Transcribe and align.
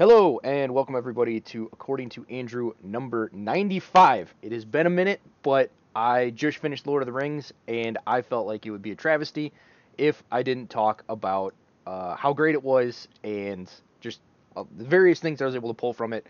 Hello 0.00 0.40
and 0.44 0.72
welcome 0.72 0.96
everybody 0.96 1.40
to 1.40 1.68
According 1.74 2.08
to 2.08 2.24
Andrew 2.30 2.72
number 2.82 3.28
95. 3.34 4.34
It 4.40 4.50
has 4.50 4.64
been 4.64 4.86
a 4.86 4.88
minute, 4.88 5.20
but 5.42 5.70
I 5.94 6.30
just 6.30 6.56
finished 6.56 6.86
Lord 6.86 7.02
of 7.02 7.06
the 7.06 7.12
Rings 7.12 7.52
and 7.68 7.98
I 8.06 8.22
felt 8.22 8.46
like 8.46 8.64
it 8.64 8.70
would 8.70 8.80
be 8.80 8.92
a 8.92 8.94
travesty 8.94 9.52
if 9.98 10.22
I 10.32 10.42
didn't 10.42 10.70
talk 10.70 11.04
about 11.10 11.52
uh, 11.86 12.16
how 12.16 12.32
great 12.32 12.54
it 12.54 12.62
was 12.62 13.08
and 13.24 13.70
just 14.00 14.20
uh, 14.56 14.64
the 14.78 14.84
various 14.84 15.20
things 15.20 15.42
I 15.42 15.44
was 15.44 15.54
able 15.54 15.68
to 15.68 15.74
pull 15.74 15.92
from 15.92 16.14
it. 16.14 16.26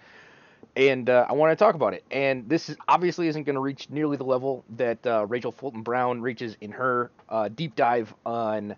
And 0.75 1.09
uh, 1.09 1.27
I 1.29 1.35
want 1.35 1.57
to 1.57 1.65
talk 1.65 1.77
about 1.77 1.95
it. 1.95 2.03
And 2.11 2.49
this 2.49 2.71
is 2.71 2.77
obviously 2.89 3.29
isn't 3.29 3.45
going 3.45 3.55
to 3.55 3.61
reach 3.61 3.89
nearly 3.89 4.17
the 4.17 4.25
level 4.25 4.65
that 4.79 5.07
uh, 5.07 5.27
Rachel 5.29 5.53
Fulton 5.53 5.83
Brown 5.83 6.21
reaches 6.21 6.57
in 6.61 6.73
her 6.73 7.13
uh, 7.29 7.47
deep 7.47 7.77
dive 7.77 8.13
on 8.27 8.75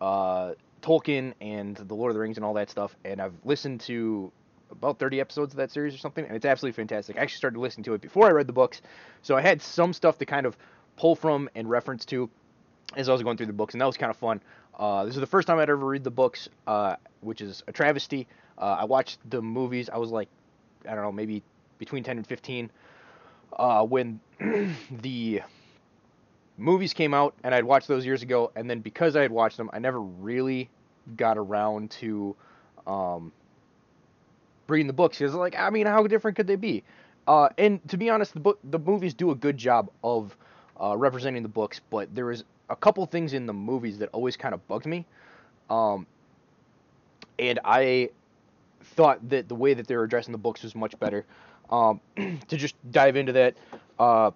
uh, 0.00 0.52
Tolkien 0.82 1.34
and 1.40 1.76
the 1.76 1.94
Lord 1.94 2.10
of 2.10 2.14
the 2.14 2.20
Rings 2.20 2.36
and 2.36 2.44
all 2.44 2.54
that 2.54 2.70
stuff, 2.70 2.96
and 3.04 3.20
I've 3.20 3.34
listened 3.44 3.80
to 3.82 4.32
about 4.70 4.98
30 4.98 5.20
episodes 5.20 5.54
of 5.54 5.58
that 5.58 5.70
series 5.70 5.94
or 5.94 5.98
something, 5.98 6.24
and 6.24 6.36
it's 6.36 6.44
absolutely 6.44 6.76
fantastic. 6.76 7.16
I 7.16 7.20
actually 7.20 7.38
started 7.38 7.58
listening 7.58 7.84
to 7.84 7.94
it 7.94 8.00
before 8.00 8.26
I 8.26 8.30
read 8.30 8.46
the 8.46 8.52
books, 8.52 8.82
so 9.22 9.36
I 9.36 9.40
had 9.40 9.62
some 9.62 9.92
stuff 9.92 10.18
to 10.18 10.26
kind 10.26 10.46
of 10.46 10.56
pull 10.96 11.16
from 11.16 11.48
and 11.54 11.68
reference 11.68 12.04
to 12.06 12.28
as 12.96 13.08
I 13.08 13.12
was 13.12 13.22
going 13.22 13.36
through 13.36 13.46
the 13.46 13.52
books, 13.52 13.74
and 13.74 13.80
that 13.80 13.86
was 13.86 13.96
kind 13.96 14.10
of 14.10 14.16
fun. 14.16 14.40
Uh, 14.78 15.04
this 15.04 15.14
is 15.14 15.20
the 15.20 15.26
first 15.26 15.46
time 15.46 15.58
I'd 15.58 15.68
ever 15.70 15.84
read 15.84 16.04
the 16.04 16.10
books, 16.10 16.48
uh, 16.66 16.96
which 17.20 17.40
is 17.40 17.62
a 17.66 17.72
travesty. 17.72 18.26
Uh, 18.56 18.76
I 18.80 18.84
watched 18.84 19.18
the 19.30 19.42
movies. 19.42 19.90
I 19.90 19.98
was 19.98 20.10
like, 20.10 20.28
I 20.88 20.94
don't 20.94 21.02
know, 21.02 21.12
maybe 21.12 21.42
between 21.78 22.02
10 22.02 22.18
and 22.18 22.26
15 22.26 22.70
uh, 23.58 23.84
when 23.84 24.20
the 25.02 25.42
movies 26.58 26.92
came 26.92 27.14
out, 27.14 27.34
and 27.44 27.54
I'd 27.54 27.64
watched 27.64 27.88
those 27.88 28.04
years 28.04 28.22
ago, 28.22 28.50
and 28.56 28.68
then 28.68 28.80
because 28.80 29.16
I 29.16 29.22
had 29.22 29.30
watched 29.30 29.56
them, 29.56 29.70
I 29.72 29.78
never 29.78 30.00
really 30.00 30.68
got 31.16 31.38
around 31.38 31.90
to 31.92 32.36
um, 32.86 33.32
reading 34.66 34.86
the 34.86 34.92
books. 34.92 35.18
Because 35.18 35.34
like, 35.34 35.56
I 35.58 35.70
mean, 35.70 35.86
how 35.86 36.06
different 36.06 36.36
could 36.36 36.46
they 36.46 36.56
be? 36.56 36.82
Uh, 37.26 37.48
and 37.58 37.86
to 37.88 37.96
be 37.96 38.10
honest, 38.10 38.34
the 38.34 38.40
book, 38.40 38.58
the 38.64 38.78
movies 38.78 39.14
do 39.14 39.30
a 39.30 39.34
good 39.34 39.56
job 39.56 39.90
of 40.02 40.36
uh, 40.80 40.96
representing 40.96 41.42
the 41.42 41.48
books, 41.48 41.80
but 41.90 42.14
there 42.14 42.30
is 42.30 42.44
a 42.70 42.76
couple 42.76 43.04
things 43.06 43.32
in 43.32 43.46
the 43.46 43.52
movies 43.52 43.98
that 43.98 44.08
always 44.12 44.36
kind 44.36 44.54
of 44.54 44.66
bugged 44.68 44.86
me. 44.86 45.06
Um, 45.70 46.06
and 47.38 47.60
I 47.64 48.10
thought 48.82 49.28
that 49.28 49.48
the 49.48 49.54
way 49.54 49.74
that 49.74 49.86
they 49.86 49.96
were 49.96 50.04
addressing 50.04 50.32
the 50.32 50.38
books 50.38 50.62
was 50.62 50.74
much 50.74 50.98
better. 50.98 51.24
Um, 51.70 52.00
to 52.16 52.56
just 52.56 52.74
dive 52.90 53.16
into 53.16 53.32
that, 53.32 53.54
uh, 53.98 54.30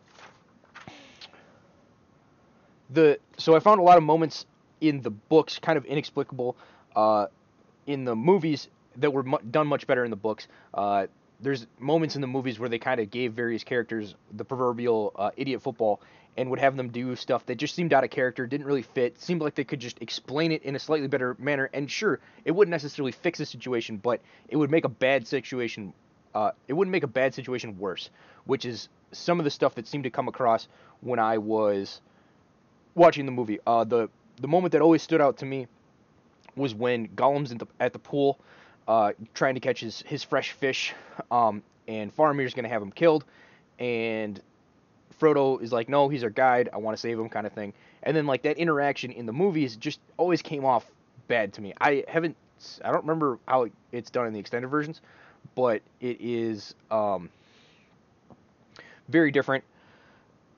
the 2.93 3.19
so 3.39 3.57
I 3.57 3.61
found 3.61 3.81
a 3.81 3.83
lot 3.83 3.97
of 3.97 4.03
moments 4.03 4.47
in 4.81 5.01
the 5.01 5.11
books 5.11 5.59
kind 5.59 5.77
of 5.77 5.85
inexplicable. 5.85 6.57
Uh, 6.95 7.27
in 7.87 8.05
the 8.05 8.15
movies 8.15 8.69
that 8.97 9.13
were 9.13 9.23
mu- 9.23 9.39
done 9.51 9.67
much 9.67 9.87
better 9.87 10.05
in 10.05 10.11
the 10.11 10.17
books. 10.17 10.49
Uh, 10.75 11.07
there's 11.41 11.67
moments 11.79 12.15
in 12.15 12.21
the 12.21 12.27
movies 12.27 12.59
where 12.59 12.69
they 12.69 12.79
kind 12.79 13.01
of 13.01 13.11
gave 13.11 13.33
various 13.33 13.65
characters 13.65 14.15
the 14.33 14.45
proverbial 14.45 15.13
uh, 15.17 15.31
idiot 15.37 15.63
football 15.63 16.01
and 16.37 16.49
would 16.49 16.61
have 16.61 16.77
them 16.77 16.89
do 16.89 17.15
stuff 17.17 17.45
that 17.47 17.57
just 17.57 17.75
seemed 17.75 17.93
out 17.93 18.05
of 18.05 18.11
character, 18.11 18.47
didn't 18.47 18.67
really 18.67 18.83
fit, 18.83 19.21
seemed 19.21 19.43
like 19.43 19.55
they 19.55 19.65
could 19.65 19.81
just 19.81 20.01
explain 20.01 20.51
it 20.53 20.63
in 20.63 20.77
a 20.77 20.79
slightly 20.79 21.09
better 21.09 21.37
manner. 21.39 21.69
And 21.75 21.91
sure, 21.91 22.21
it 22.45 22.53
wouldn't 22.53 22.71
necessarily 22.71 23.13
fix 23.13 23.39
the 23.39 23.45
situation, 23.45 23.99
but 23.99 24.21
it 24.49 24.57
would 24.57 24.71
make 24.71 24.85
a 24.85 24.89
bad 24.89 25.27
situation. 25.27 25.93
Uh, 26.35 26.53
it 26.69 26.73
wouldn't 26.73 26.93
make 26.93 27.03
a 27.03 27.09
bad 27.09 27.35
situation 27.35 27.79
worse, 27.79 28.09
which 28.45 28.65
is 28.65 28.89
some 29.11 29.39
of 29.39 29.45
the 29.45 29.51
stuff 29.51 29.75
that 29.75 29.87
seemed 29.87 30.05
to 30.05 30.11
come 30.11 30.29
across 30.29 30.69
when 31.01 31.19
I 31.19 31.37
was 31.37 32.01
watching 32.95 33.27
the 33.27 33.33
movie. 33.33 33.59
Uh, 33.67 33.85
the 33.85 34.09
the 34.41 34.49
moment 34.49 34.73
that 34.73 34.83
always 34.83 35.03
stood 35.03 35.21
out 35.21 35.39
to 35.39 35.47
me 35.47 35.67
was 36.57 36.75
when 36.75 37.09
Gollum's 37.09 37.51
the, 37.51 37.67
at 37.81 37.93
the 37.93 37.99
pool 37.99 38.39
uh, 38.89 39.13
trying 39.35 39.55
to 39.55 39.61
catch 39.61 39.81
his, 39.81 40.03
his 40.03 40.23
fresh 40.23 40.53
fish, 40.53 40.93
um, 41.31 41.63
and 41.89 42.15
Faramir's 42.15 42.55
going 42.55 42.65
to 42.65 42.69
have 42.69 42.83
him 42.83 42.91
killed, 42.91 43.25
and 43.79 44.41
Frodo 45.21 45.63
is 45.63 45.73
like, 45.73 45.89
no, 45.89 46.09
he's 46.09 46.25
our 46.25 46.31
guide, 46.31 46.69
I 46.73 46.79
want 46.79 46.97
to 46.97 47.01
save 47.01 47.19
him, 47.19 47.29
kind 47.29 47.47
of 47.47 47.53
thing. 47.53 47.73
And 48.03 48.17
then 48.17 48.27
like 48.27 48.43
that 48.43 48.59
interaction 48.59 49.13
in 49.13 49.27
the 49.27 49.33
movies 49.33 49.77
just 49.77 50.01
always 50.17 50.43
came 50.43 50.65
off 50.65 50.91
bad 51.29 51.53
to 51.55 51.61
me. 51.61 51.73
I 51.81 52.05
haven't, 52.09 52.37
I 52.85 52.91
don't 52.91 53.03
remember 53.03 53.39
how 53.47 53.69
it's 53.93 54.11
done 54.11 54.27
in 54.27 54.33
the 54.33 54.41
extended 54.41 54.69
versions, 54.69 55.01
but 55.55 55.83
it 56.01 56.21
is 56.21 56.75
um, 56.91 57.31
very 59.09 59.31
different 59.31 59.63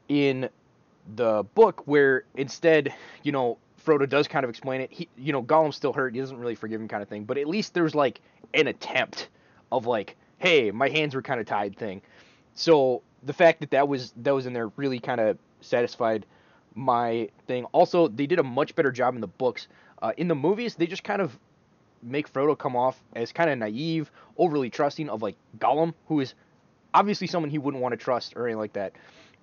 in 0.09 0.49
the 1.16 1.44
book 1.54 1.87
where 1.87 2.25
instead, 2.34 2.94
you 3.22 3.32
know, 3.32 3.59
Frodo 3.84 4.09
does 4.09 4.28
kind 4.28 4.44
of 4.44 4.50
explain 4.50 4.81
it. 4.81 4.91
He, 4.91 5.09
you 5.16 5.32
know, 5.32 5.42
Gollum's 5.42 5.76
still 5.76 5.92
hurt. 5.92 6.15
He 6.15 6.20
doesn't 6.20 6.38
really 6.38 6.54
forgive 6.54 6.81
him, 6.81 6.88
kind 6.88 7.03
of 7.03 7.09
thing. 7.09 7.25
But 7.25 7.38
at 7.38 7.47
least 7.47 7.75
there's 7.75 7.94
like 7.94 8.20
an 8.54 8.66
attempt 8.66 9.28
of 9.70 9.87
like, 9.87 10.16
hey, 10.38 10.70
my 10.70 10.88
hands 10.88 11.15
were 11.15 11.22
kind 11.22 11.41
of 11.41 11.47
tied 11.47 11.76
thing. 11.76 12.00
So 12.54 13.03
the 13.22 13.32
fact 13.32 13.60
that 13.60 13.70
that 13.72 13.88
was 13.88 14.12
that 14.22 14.34
was 14.34 14.47
in 14.47 14.53
there 14.53 14.69
really 14.76 15.00
kind 15.00 15.20
of 15.20 15.38
satisfied 15.60 16.26
my 16.75 17.28
thing. 17.47 17.65
Also, 17.66 18.09
they 18.09 18.26
did 18.26 18.38
a 18.38 18.42
much 18.42 18.75
better 18.75 18.91
job 18.91 19.15
in 19.15 19.21
the 19.21 19.26
books. 19.26 19.69
Uh, 20.03 20.12
in 20.16 20.28
the 20.28 20.34
movies, 20.34 20.75
they 20.75 20.86
just 20.86 21.04
kind 21.04 21.22
of 21.22 21.38
make 22.03 22.31
Frodo 22.32 22.56
come 22.56 22.76
off 22.76 23.03
as 23.15 23.32
kind 23.32 23.50
of 23.50 23.59
naive, 23.59 24.10
overly 24.36 24.71
trusting 24.71 25.09
of 25.09 25.22
like 25.22 25.36
Gollum, 25.59 25.94
who 26.09 26.21
is 26.21 26.34
obviously 26.92 27.26
someone 27.26 27.50
he 27.50 27.59
wouldn't 27.59 27.82
want 27.82 27.92
to 27.92 27.97
trust 27.97 28.34
or 28.36 28.47
anything 28.47 28.59
like 28.59 28.72
that. 28.75 28.92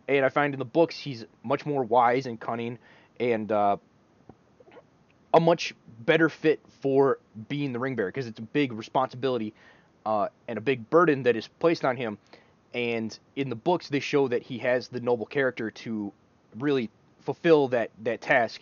And 0.07 0.25
I 0.25 0.29
find 0.29 0.53
in 0.53 0.59
the 0.59 0.65
books 0.65 0.97
he's 0.97 1.25
much 1.43 1.65
more 1.65 1.83
wise 1.83 2.25
and 2.25 2.39
cunning 2.39 2.77
and 3.19 3.51
uh, 3.51 3.77
a 5.33 5.39
much 5.39 5.73
better 5.99 6.29
fit 6.29 6.59
for 6.81 7.19
being 7.47 7.73
the 7.73 7.79
ring 7.79 7.95
bearer 7.95 8.09
because 8.09 8.27
it's 8.27 8.39
a 8.39 8.43
big 8.43 8.73
responsibility 8.73 9.53
uh, 10.05 10.27
and 10.47 10.57
a 10.57 10.61
big 10.61 10.89
burden 10.89 11.23
that 11.23 11.35
is 11.35 11.47
placed 11.47 11.85
on 11.85 11.95
him. 11.95 12.17
And 12.73 13.17
in 13.35 13.49
the 13.49 13.55
books, 13.55 13.89
they 13.89 13.99
show 13.99 14.27
that 14.29 14.43
he 14.43 14.57
has 14.59 14.87
the 14.87 14.99
noble 14.99 15.25
character 15.25 15.71
to 15.71 16.11
really 16.57 16.89
fulfill 17.21 17.67
that 17.69 17.91
that 18.03 18.21
task. 18.21 18.61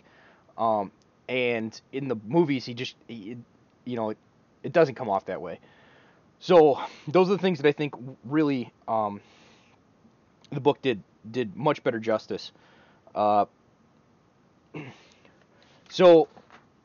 Um, 0.58 0.92
and 1.28 1.80
in 1.94 2.08
the 2.08 2.18
movies, 2.28 2.66
he 2.66 2.74
just, 2.74 2.96
he, 3.08 3.38
you 3.86 3.96
know, 3.96 4.10
it, 4.10 4.18
it 4.64 4.74
doesn't 4.74 4.96
come 4.96 5.10
off 5.10 5.26
that 5.26 5.42
way. 5.42 5.60
So 6.40 6.80
those 7.08 7.30
are 7.30 7.34
the 7.34 7.42
things 7.42 7.60
that 7.60 7.68
I 7.68 7.72
think 7.72 7.94
really 8.26 8.74
um, 8.88 9.22
the 10.52 10.60
book 10.60 10.82
did 10.82 11.04
did 11.30 11.56
much 11.56 11.84
better 11.84 12.00
justice. 12.00 12.52
Uh, 13.14 13.46
so 15.90 16.28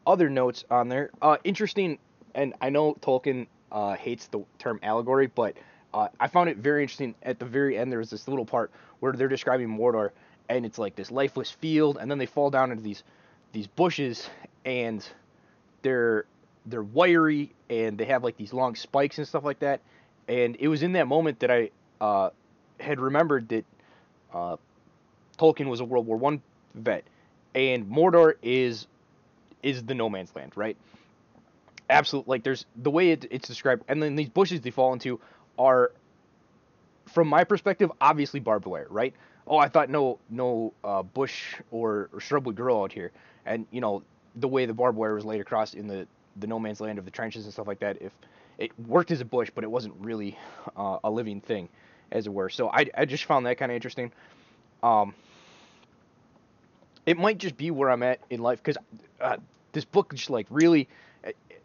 other 0.07 0.29
notes 0.29 0.65
on 0.71 0.89
there. 0.89 1.11
Uh, 1.21 1.37
interesting, 1.45 1.99
and 2.35 2.55
I 2.61 2.71
know 2.71 2.95
Tolkien 2.95 3.47
uh, 3.73 3.95
hates 3.95 4.29
the 4.29 4.45
term 4.59 4.81
allegory, 4.83 5.27
but 5.27 5.57
uh, 5.93 6.09
I 6.19 6.29
found 6.29 6.49
it 6.49 6.59
very 6.59 6.83
interesting. 6.83 7.15
At 7.23 7.39
the 7.39 7.45
very 7.45 7.79
end, 7.79 7.91
there 7.91 7.99
was 7.99 8.11
this 8.11 8.29
little 8.29 8.45
part 8.45 8.71
where 9.01 9.13
they're 9.13 9.29
describing 9.29 9.69
Mordor, 9.69 10.11
and 10.49 10.67
it's 10.67 10.79
like 10.79 10.97
this 10.97 11.11
lifeless 11.11 11.51
field, 11.51 11.99
and 12.01 12.11
then 12.11 12.19
they 12.19 12.27
fall 12.27 12.51
down 12.51 12.71
into 12.71 12.83
these 12.83 13.03
these 13.53 13.67
bushes, 13.67 14.29
and 14.65 15.07
they're 15.83 16.25
they're 16.67 16.83
wiry, 16.83 17.53
and 17.71 17.97
they 17.99 18.05
have 18.07 18.25
like 18.25 18.37
these 18.37 18.53
long 18.53 18.75
spikes 18.75 19.19
and 19.19 19.27
stuff 19.27 19.45
like 19.45 19.61
that. 19.61 19.81
And 20.27 20.57
it 20.59 20.69
was 20.69 20.83
in 20.83 20.93
that 20.93 21.07
moment 21.07 21.41
that 21.41 21.51
I 21.51 21.71
uh, 22.01 22.31
had 22.81 22.99
remembered 22.99 23.49
that 23.51 23.65
uh, 24.35 24.57
Tolkien 25.39 25.67
was 25.67 25.81
a 25.81 25.85
World 25.85 26.07
War 26.07 26.17
One 26.17 26.43
vet, 26.75 27.05
and 27.55 27.87
Mordor 27.87 28.35
is 28.43 28.87
is 29.63 29.83
the 29.85 29.95
no 29.95 30.11
man's 30.11 30.35
land, 30.37 30.53
right? 30.57 30.77
Absolute, 31.89 32.29
like 32.29 32.43
there's 32.43 32.67
the 32.77 32.91
way 32.91 33.11
it, 33.11 33.27
it's 33.31 33.49
described, 33.49 33.85
and 33.89 34.03
then 34.03 34.17
these 34.17 34.29
bushes 34.29 34.61
they 34.61 34.71
fall 34.71 34.93
into 34.93 35.21
are, 35.59 35.93
from 37.07 37.29
my 37.29 37.45
perspective, 37.45 37.91
obviously 38.01 38.41
barbed 38.41 38.67
wire, 38.67 38.87
right? 38.91 39.15
Oh, 39.47 39.59
I 39.59 39.69
thought 39.69 39.91
no 39.91 40.19
no 40.31 40.73
uh, 40.83 41.03
bush 41.03 41.55
or, 41.71 42.09
or 42.13 42.21
shrub 42.21 42.47
would 42.47 42.57
grow 42.57 42.83
out 42.83 42.93
here, 42.93 43.13
and 43.47 43.67
you 43.71 43.81
know 43.81 44.03
the 44.37 44.49
way 44.49 44.67
the 44.67 44.75
barbed 44.75 44.99
wire 44.99 45.15
was 45.15 45.25
laid 45.25 45.41
across 45.41 45.75
in 45.75 45.87
the 45.87 46.07
the 46.37 46.47
no 46.47 46.59
man's 46.59 46.81
land 46.81 46.99
of 46.99 47.05
the 47.05 47.11
trenches 47.11 47.45
and 47.45 47.53
stuff 47.53 47.67
like 47.67 47.81
that. 47.81 48.01
If 48.01 48.13
it 48.59 48.71
worked 48.87 49.11
as 49.11 49.21
a 49.21 49.25
bush, 49.25 49.51
but 49.55 49.65
it 49.65 49.71
wasn't 49.71 49.95
really 49.99 50.39
uh, 50.77 50.99
a 51.05 51.11
living 51.11 51.41
thing, 51.41 51.69
as 52.13 52.27
it 52.27 52.33
were. 52.33 52.49
So 52.49 52.69
I 52.69 52.87
I 52.97 53.05
just 53.05 53.25
found 53.25 53.47
that 53.47 53.59
kind 53.59 53.71
of 53.71 53.77
interesting. 53.77 54.13
Um, 54.83 55.15
it 57.07 57.19
might 57.19 57.39
just 57.39 57.57
be 57.57 57.71
where 57.71 57.91
I'm 57.91 58.03
at 58.03 58.21
in 58.31 58.41
life 58.41 58.63
because 58.63 58.77
uh, 59.21 59.37
this 59.73 59.85
book 59.85 60.15
just 60.15 60.31
like 60.31 60.47
really 60.51 60.89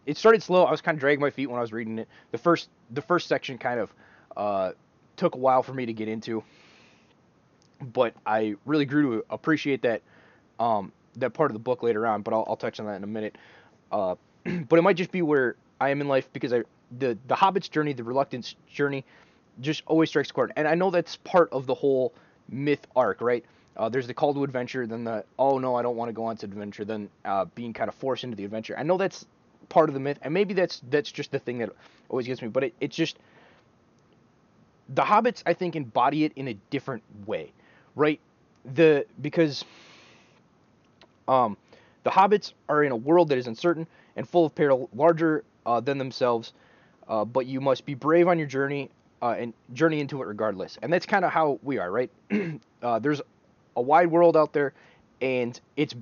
it 0.05 0.17
started 0.17 0.41
slow. 0.41 0.63
I 0.63 0.71
was 0.71 0.81
kind 0.81 0.95
of 0.95 0.99
dragging 0.99 1.21
my 1.21 1.29
feet 1.29 1.47
when 1.47 1.59
I 1.59 1.61
was 1.61 1.71
reading 1.71 1.99
it. 1.99 2.07
The 2.31 2.37
first 2.37 2.69
the 2.91 3.01
first 3.01 3.27
section 3.27 3.57
kind 3.57 3.79
of 3.79 3.93
uh, 4.35 4.71
took 5.17 5.35
a 5.35 5.37
while 5.37 5.63
for 5.63 5.73
me 5.73 5.85
to 5.85 5.93
get 5.93 6.07
into, 6.07 6.43
but 7.79 8.15
I 8.25 8.55
really 8.65 8.85
grew 8.85 9.17
to 9.19 9.25
appreciate 9.29 9.83
that 9.83 10.01
um, 10.59 10.91
that 11.17 11.33
part 11.33 11.51
of 11.51 11.53
the 11.53 11.59
book 11.59 11.83
later 11.83 12.07
on. 12.07 12.23
But 12.23 12.33
I'll, 12.33 12.45
I'll 12.47 12.55
touch 12.55 12.79
on 12.79 12.87
that 12.87 12.95
in 12.95 13.03
a 13.03 13.07
minute. 13.07 13.37
Uh, 13.91 14.15
but 14.67 14.79
it 14.79 14.81
might 14.81 14.95
just 14.95 15.11
be 15.11 15.21
where 15.21 15.55
I 15.79 15.89
am 15.89 16.01
in 16.01 16.07
life 16.07 16.27
because 16.33 16.53
I 16.53 16.63
the 16.97 17.17
the 17.27 17.35
Hobbit's 17.35 17.69
journey, 17.69 17.93
the 17.93 18.03
Reluctance 18.03 18.55
journey, 18.67 19.05
just 19.61 19.83
always 19.85 20.09
strikes 20.09 20.29
a 20.29 20.33
chord. 20.33 20.53
And 20.55 20.67
I 20.67 20.75
know 20.75 20.89
that's 20.91 21.17
part 21.17 21.49
of 21.51 21.65
the 21.65 21.75
whole 21.75 22.13
myth 22.49 22.85
arc, 22.95 23.21
right? 23.21 23.45
Uh, 23.77 23.87
there's 23.87 24.07
the 24.07 24.13
call 24.13 24.33
to 24.33 24.43
adventure, 24.43 24.85
then 24.85 25.03
the 25.03 25.23
oh 25.37 25.57
no, 25.57 25.75
I 25.75 25.81
don't 25.81 25.95
want 25.95 26.09
to 26.09 26.13
go 26.13 26.25
on 26.25 26.35
to 26.37 26.45
adventure, 26.45 26.83
then 26.83 27.09
uh, 27.23 27.45
being 27.55 27.73
kind 27.73 27.87
of 27.87 27.95
forced 27.95 28.23
into 28.23 28.35
the 28.35 28.43
adventure. 28.43 28.75
I 28.77 28.83
know 28.83 28.97
that's 28.97 29.25
part 29.69 29.89
of 29.89 29.93
the 29.93 29.99
myth, 29.99 30.19
and 30.21 30.33
maybe 30.33 30.53
that's 30.53 30.81
that's 30.89 31.11
just 31.11 31.31
the 31.31 31.39
thing 31.39 31.59
that 31.59 31.69
always 32.09 32.27
gets 32.27 32.41
me. 32.41 32.49
But 32.49 32.65
it, 32.65 32.73
it's 32.81 32.95
just 32.95 33.17
the 34.89 35.03
hobbits, 35.03 35.43
I 35.45 35.53
think, 35.53 35.75
embody 35.75 36.25
it 36.25 36.33
in 36.35 36.49
a 36.49 36.53
different 36.71 37.03
way, 37.25 37.53
right? 37.95 38.19
The 38.73 39.05
because 39.21 39.63
um, 41.27 41.55
the 42.03 42.09
hobbits 42.09 42.53
are 42.67 42.83
in 42.83 42.91
a 42.91 42.97
world 42.97 43.29
that 43.29 43.37
is 43.37 43.47
uncertain 43.47 43.87
and 44.15 44.27
full 44.27 44.45
of 44.45 44.55
peril, 44.55 44.89
larger 44.93 45.43
uh, 45.65 45.79
than 45.79 45.97
themselves. 45.97 46.53
Uh, 47.07 47.25
but 47.25 47.45
you 47.45 47.61
must 47.61 47.85
be 47.85 47.93
brave 47.93 48.27
on 48.27 48.37
your 48.37 48.47
journey 48.47 48.89
uh, 49.21 49.35
and 49.37 49.53
journey 49.73 49.99
into 49.99 50.21
it 50.21 50.25
regardless. 50.25 50.77
And 50.81 50.91
that's 50.91 51.05
kind 51.05 51.25
of 51.25 51.31
how 51.31 51.59
we 51.63 51.77
are, 51.77 51.91
right? 51.91 52.11
Uh, 52.81 52.97
there's 52.97 53.19
a 53.75 53.81
wide 53.81 54.09
world 54.09 54.37
out 54.37 54.53
there, 54.53 54.71
and 55.19 55.59
it's 55.75 55.93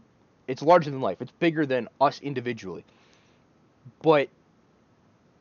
it's 0.47 0.61
larger 0.61 0.91
than 0.91 1.01
life. 1.01 1.19
It's 1.23 1.31
bigger 1.39 1.65
than 1.65 1.89
us 1.99 2.21
individually. 2.21 2.85
But 4.03 4.29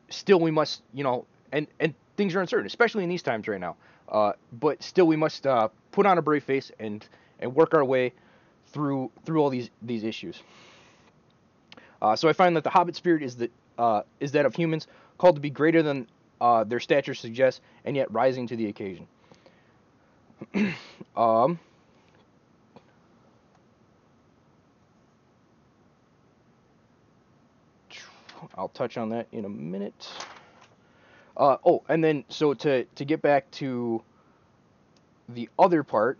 still, 0.09 0.39
we 0.39 0.49
must, 0.49 0.81
you 0.95 1.03
know, 1.03 1.27
and 1.51 1.67
and 1.79 1.93
things 2.15 2.35
are 2.35 2.41
uncertain, 2.41 2.65
especially 2.65 3.03
in 3.03 3.09
these 3.11 3.21
times 3.21 3.47
right 3.47 3.59
now. 3.59 3.75
Uh, 4.09 4.33
but 4.51 4.81
still, 4.81 5.05
we 5.05 5.15
must 5.15 5.45
uh, 5.45 5.69
put 5.91 6.07
on 6.07 6.17
a 6.17 6.23
brave 6.23 6.43
face 6.43 6.71
and 6.79 7.05
and 7.39 7.53
work 7.53 7.75
our 7.75 7.85
way 7.85 8.13
through 8.71 9.11
through 9.23 9.41
all 9.41 9.49
these 9.51 9.69
these 9.83 10.03
issues. 10.03 10.41
Uh, 12.01 12.15
so 12.15 12.29
I 12.29 12.33
find 12.33 12.55
that 12.55 12.63
the 12.63 12.69
Hobbit 12.69 12.95
spirit 12.95 13.23
is 13.23 13.35
that 13.37 13.51
uh, 13.77 14.01
is 14.19 14.31
that 14.31 14.45
of 14.45 14.55
humans 14.55 14.87
called 15.17 15.35
to 15.35 15.41
be 15.41 15.49
greater 15.49 15.83
than 15.83 16.07
uh, 16.39 16.63
their 16.63 16.79
stature 16.79 17.13
suggests, 17.13 17.61
and 17.85 17.95
yet 17.95 18.11
rising 18.11 18.47
to 18.47 18.55
the 18.55 18.67
occasion. 18.67 19.07
um, 21.15 21.59
I'll 28.55 28.69
touch 28.69 28.97
on 28.97 29.09
that 29.09 29.27
in 29.31 29.45
a 29.45 29.49
minute. 29.49 30.09
Uh, 31.35 31.57
oh, 31.65 31.83
and 31.87 32.03
then 32.03 32.25
so 32.29 32.53
to 32.55 32.83
to 32.83 33.05
get 33.05 33.21
back 33.21 33.49
to 33.51 34.01
the 35.29 35.49
other 35.59 35.83
part 35.83 36.19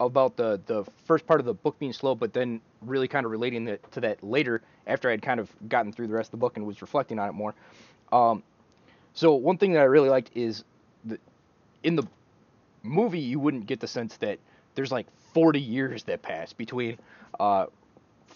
about 0.00 0.36
the 0.36 0.60
the 0.66 0.84
first 1.04 1.26
part 1.26 1.40
of 1.40 1.46
the 1.46 1.54
book 1.54 1.78
being 1.78 1.92
slow, 1.92 2.14
but 2.14 2.32
then 2.32 2.60
really 2.82 3.08
kind 3.08 3.24
of 3.24 3.32
relating 3.32 3.68
it 3.68 3.80
to 3.92 4.00
that 4.00 4.22
later 4.22 4.62
after 4.86 5.08
I 5.08 5.12
had 5.12 5.22
kind 5.22 5.40
of 5.40 5.50
gotten 5.68 5.92
through 5.92 6.08
the 6.08 6.14
rest 6.14 6.28
of 6.28 6.32
the 6.32 6.36
book 6.38 6.56
and 6.56 6.66
was 6.66 6.82
reflecting 6.82 7.18
on 7.18 7.28
it 7.28 7.32
more. 7.32 7.54
Um, 8.12 8.42
so 9.16 9.34
one 9.34 9.58
thing 9.58 9.72
that 9.72 9.80
I 9.80 9.84
really 9.84 10.08
liked 10.08 10.30
is 10.36 10.62
that 11.06 11.20
in 11.82 11.96
the 11.96 12.04
movie 12.84 13.18
you 13.18 13.40
wouldn't 13.40 13.66
get 13.66 13.80
the 13.80 13.88
sense 13.88 14.16
that 14.18 14.38
there's 14.76 14.92
like 14.92 15.06
40 15.34 15.60
years 15.60 16.04
that 16.04 16.22
pass 16.22 16.52
between 16.52 16.98
uh, 17.40 17.66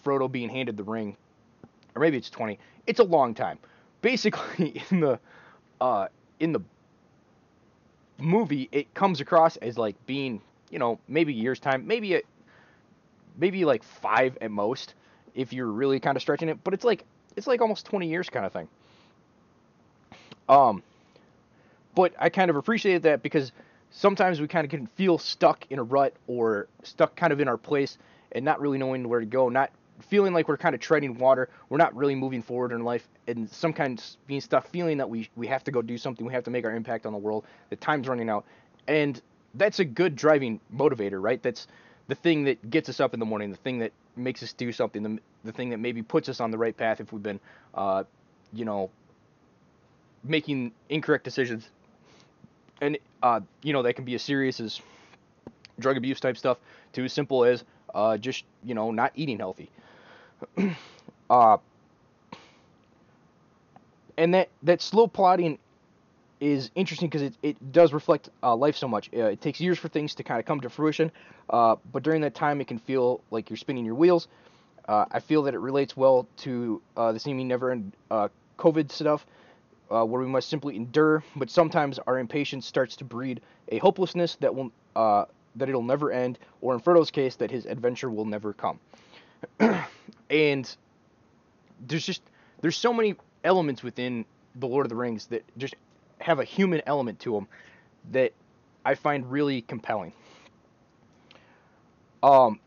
Frodo 0.04 0.30
being 0.30 0.48
handed 0.48 0.76
the 0.76 0.82
ring, 0.82 1.16
or 1.94 2.00
maybe 2.00 2.16
it's 2.16 2.30
20. 2.30 2.58
It's 2.88 2.98
a 2.98 3.04
long 3.04 3.34
time. 3.34 3.58
Basically, 4.02 4.82
in 4.90 5.00
the 5.00 5.20
uh, 5.80 6.08
in 6.40 6.52
the 6.52 6.60
movie, 8.18 8.68
it 8.72 8.92
comes 8.94 9.20
across 9.20 9.56
as 9.58 9.78
like 9.78 9.94
being 10.06 10.42
you 10.70 10.78
know, 10.78 10.98
maybe 11.08 11.34
years 11.34 11.58
time, 11.60 11.86
maybe 11.86 12.14
a, 12.14 12.22
maybe 13.36 13.64
like 13.64 13.82
five 13.82 14.38
at 14.40 14.50
most, 14.50 14.94
if 15.34 15.52
you're 15.52 15.66
really 15.66 16.00
kind 16.00 16.16
of 16.16 16.22
stretching 16.22 16.48
it. 16.48 16.62
But 16.64 16.74
it's 16.74 16.84
like 16.84 17.04
it's 17.36 17.46
like 17.46 17.60
almost 17.60 17.86
20 17.86 18.08
years 18.08 18.30
kind 18.30 18.46
of 18.46 18.52
thing. 18.52 18.68
Um, 20.50 20.82
but 21.94 22.12
I 22.18 22.28
kind 22.28 22.50
of 22.50 22.56
appreciated 22.56 23.04
that 23.04 23.22
because 23.22 23.52
sometimes 23.90 24.40
we 24.40 24.48
kind 24.48 24.64
of 24.64 24.70
can 24.70 24.86
feel 24.88 25.16
stuck 25.16 25.64
in 25.70 25.78
a 25.78 25.82
rut 25.82 26.12
or 26.26 26.66
stuck 26.82 27.14
kind 27.14 27.32
of 27.32 27.40
in 27.40 27.48
our 27.48 27.56
place 27.56 27.96
and 28.32 28.44
not 28.44 28.60
really 28.60 28.76
knowing 28.76 29.08
where 29.08 29.20
to 29.20 29.26
go, 29.26 29.48
not 29.48 29.70
feeling 30.08 30.32
like 30.32 30.48
we're 30.48 30.56
kind 30.56 30.74
of 30.74 30.80
treading 30.80 31.18
water. 31.18 31.48
We're 31.68 31.78
not 31.78 31.94
really 31.94 32.16
moving 32.16 32.42
forward 32.42 32.72
in 32.72 32.82
life, 32.82 33.06
and 33.28 33.48
some 33.50 33.72
kind 33.72 33.98
of 33.98 34.04
being 34.26 34.40
stuck, 34.40 34.66
feeling 34.68 34.98
that 34.98 35.08
we 35.08 35.28
we 35.36 35.46
have 35.46 35.62
to 35.64 35.70
go 35.70 35.82
do 35.82 35.96
something. 35.96 36.26
We 36.26 36.32
have 36.32 36.44
to 36.44 36.50
make 36.50 36.64
our 36.64 36.74
impact 36.74 37.06
on 37.06 37.12
the 37.12 37.18
world. 37.18 37.44
The 37.70 37.76
time's 37.76 38.08
running 38.08 38.28
out, 38.28 38.44
and 38.88 39.20
that's 39.54 39.78
a 39.78 39.84
good 39.84 40.16
driving 40.16 40.60
motivator, 40.74 41.22
right? 41.22 41.42
That's 41.42 41.66
the 42.08 42.14
thing 42.16 42.44
that 42.44 42.70
gets 42.70 42.88
us 42.88 42.98
up 42.98 43.14
in 43.14 43.20
the 43.20 43.26
morning, 43.26 43.50
the 43.50 43.56
thing 43.56 43.78
that 43.80 43.92
makes 44.16 44.42
us 44.42 44.52
do 44.52 44.72
something, 44.72 45.02
the, 45.02 45.18
the 45.44 45.52
thing 45.52 45.70
that 45.70 45.78
maybe 45.78 46.02
puts 46.02 46.28
us 46.28 46.40
on 46.40 46.50
the 46.50 46.58
right 46.58 46.76
path 46.76 47.00
if 47.00 47.12
we've 47.12 47.22
been, 47.22 47.38
uh, 47.74 48.02
you 48.52 48.64
know, 48.64 48.90
making 50.24 50.72
incorrect 50.88 51.24
decisions. 51.24 51.68
And, 52.80 52.98
uh, 53.22 53.40
you 53.62 53.72
know, 53.72 53.82
that 53.82 53.94
can 53.94 54.04
be 54.04 54.14
as 54.14 54.22
serious 54.22 54.60
as 54.60 54.80
drug 55.78 55.96
abuse 55.96 56.20
type 56.20 56.36
stuff 56.36 56.58
to 56.92 57.04
as 57.04 57.12
simple 57.12 57.44
as 57.44 57.64
uh, 57.94 58.16
just, 58.16 58.44
you 58.64 58.74
know, 58.74 58.90
not 58.90 59.12
eating 59.14 59.38
healthy. 59.38 59.70
uh, 61.30 61.56
and 64.16 64.34
that, 64.34 64.48
that 64.62 64.82
slow 64.82 65.06
plotting 65.06 65.58
is 66.40 66.70
interesting 66.74 67.08
because 67.08 67.22
it, 67.22 67.34
it 67.42 67.72
does 67.72 67.92
reflect 67.92 68.30
uh, 68.42 68.56
life 68.56 68.76
so 68.76 68.88
much. 68.88 69.10
Uh, 69.14 69.26
it 69.26 69.40
takes 69.40 69.60
years 69.60 69.78
for 69.78 69.88
things 69.88 70.14
to 70.14 70.22
kind 70.22 70.40
of 70.40 70.46
come 70.46 70.60
to 70.60 70.70
fruition, 70.70 71.12
uh, 71.50 71.76
but 71.92 72.02
during 72.02 72.22
that 72.22 72.34
time, 72.34 72.60
it 72.60 72.66
can 72.66 72.78
feel 72.78 73.20
like 73.30 73.50
you're 73.50 73.56
spinning 73.58 73.84
your 73.84 73.94
wheels. 73.94 74.28
Uh, 74.88 75.04
I 75.10 75.20
feel 75.20 75.42
that 75.42 75.54
it 75.54 75.58
relates 75.60 75.96
well 75.96 76.26
to 76.38 76.82
uh, 76.96 77.12
the 77.12 77.20
seeming 77.20 77.46
never 77.46 77.70
end 77.70 77.92
uh, 78.10 78.28
COVID 78.58 78.90
stuff, 78.90 79.26
where 79.90 80.22
we 80.22 80.26
must 80.26 80.48
simply 80.48 80.76
endure, 80.76 81.22
but 81.36 81.50
sometimes 81.50 81.98
our 82.06 82.18
impatience 82.18 82.66
starts 82.66 82.96
to 82.96 83.04
breed 83.04 83.40
a 83.68 83.78
hopelessness 83.78 84.36
that 84.36 84.54
will 84.54 84.72
that 85.56 85.68
it'll 85.68 85.82
never 85.82 86.12
end, 86.12 86.38
or 86.60 86.74
in 86.74 86.80
Frodo's 86.80 87.10
case, 87.10 87.36
that 87.36 87.50
his 87.50 87.66
adventure 87.66 88.10
will 88.10 88.24
never 88.24 88.52
come. 88.52 88.78
and 90.30 90.76
there's 91.86 92.06
just 92.06 92.22
there's 92.60 92.76
so 92.76 92.92
many 92.92 93.16
elements 93.44 93.82
within 93.82 94.24
the 94.56 94.66
Lord 94.66 94.86
of 94.86 94.90
the 94.90 94.96
Rings 94.96 95.26
that 95.26 95.44
just 95.58 95.74
have 96.20 96.38
a 96.38 96.44
human 96.44 96.82
element 96.86 97.18
to 97.20 97.32
them 97.32 97.48
that 98.12 98.32
I 98.84 98.94
find 98.94 99.30
really 99.30 99.62
compelling. 99.62 100.12
Um, 102.22 102.60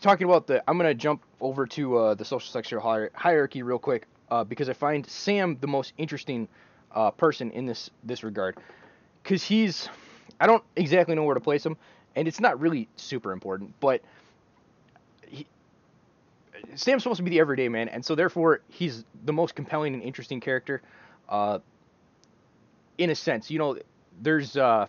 talking 0.00 0.26
about 0.26 0.46
the, 0.46 0.62
I'm 0.68 0.76
gonna 0.76 0.94
jump 0.94 1.22
over 1.40 1.66
to 1.66 1.96
uh, 1.96 2.14
the 2.14 2.24
social 2.24 2.50
sexual 2.50 2.80
hierarchy 3.14 3.62
real 3.62 3.78
quick 3.78 4.06
uh, 4.30 4.44
because 4.44 4.68
I 4.68 4.72
find 4.72 5.06
Sam 5.06 5.56
the 5.60 5.66
most 5.66 5.92
interesting 5.98 6.48
uh, 6.92 7.10
person 7.10 7.50
in 7.52 7.66
this 7.66 7.90
this 8.04 8.22
regard 8.24 8.58
because 9.22 9.42
he's, 9.42 9.88
I 10.40 10.46
don't 10.46 10.64
exactly 10.76 11.14
know 11.14 11.24
where 11.24 11.34
to 11.34 11.40
place 11.40 11.64
him, 11.64 11.76
and 12.16 12.26
it's 12.26 12.40
not 12.40 12.60
really 12.60 12.88
super 12.96 13.32
important, 13.32 13.74
but 13.80 14.02
he, 15.26 15.46
Sam's 16.74 17.02
supposed 17.02 17.18
to 17.18 17.22
be 17.22 17.30
the 17.30 17.40
everyday 17.40 17.68
man, 17.68 17.88
and 17.88 18.04
so 18.04 18.14
therefore 18.14 18.60
he's 18.68 19.04
the 19.24 19.32
most 19.32 19.54
compelling 19.54 19.94
and 19.94 20.02
interesting 20.02 20.40
character 20.40 20.82
uh, 21.28 21.58
in 22.98 23.10
a 23.10 23.14
sense. 23.14 23.50
You 23.50 23.58
know, 23.58 23.78
there's 24.20 24.56
uh, 24.56 24.86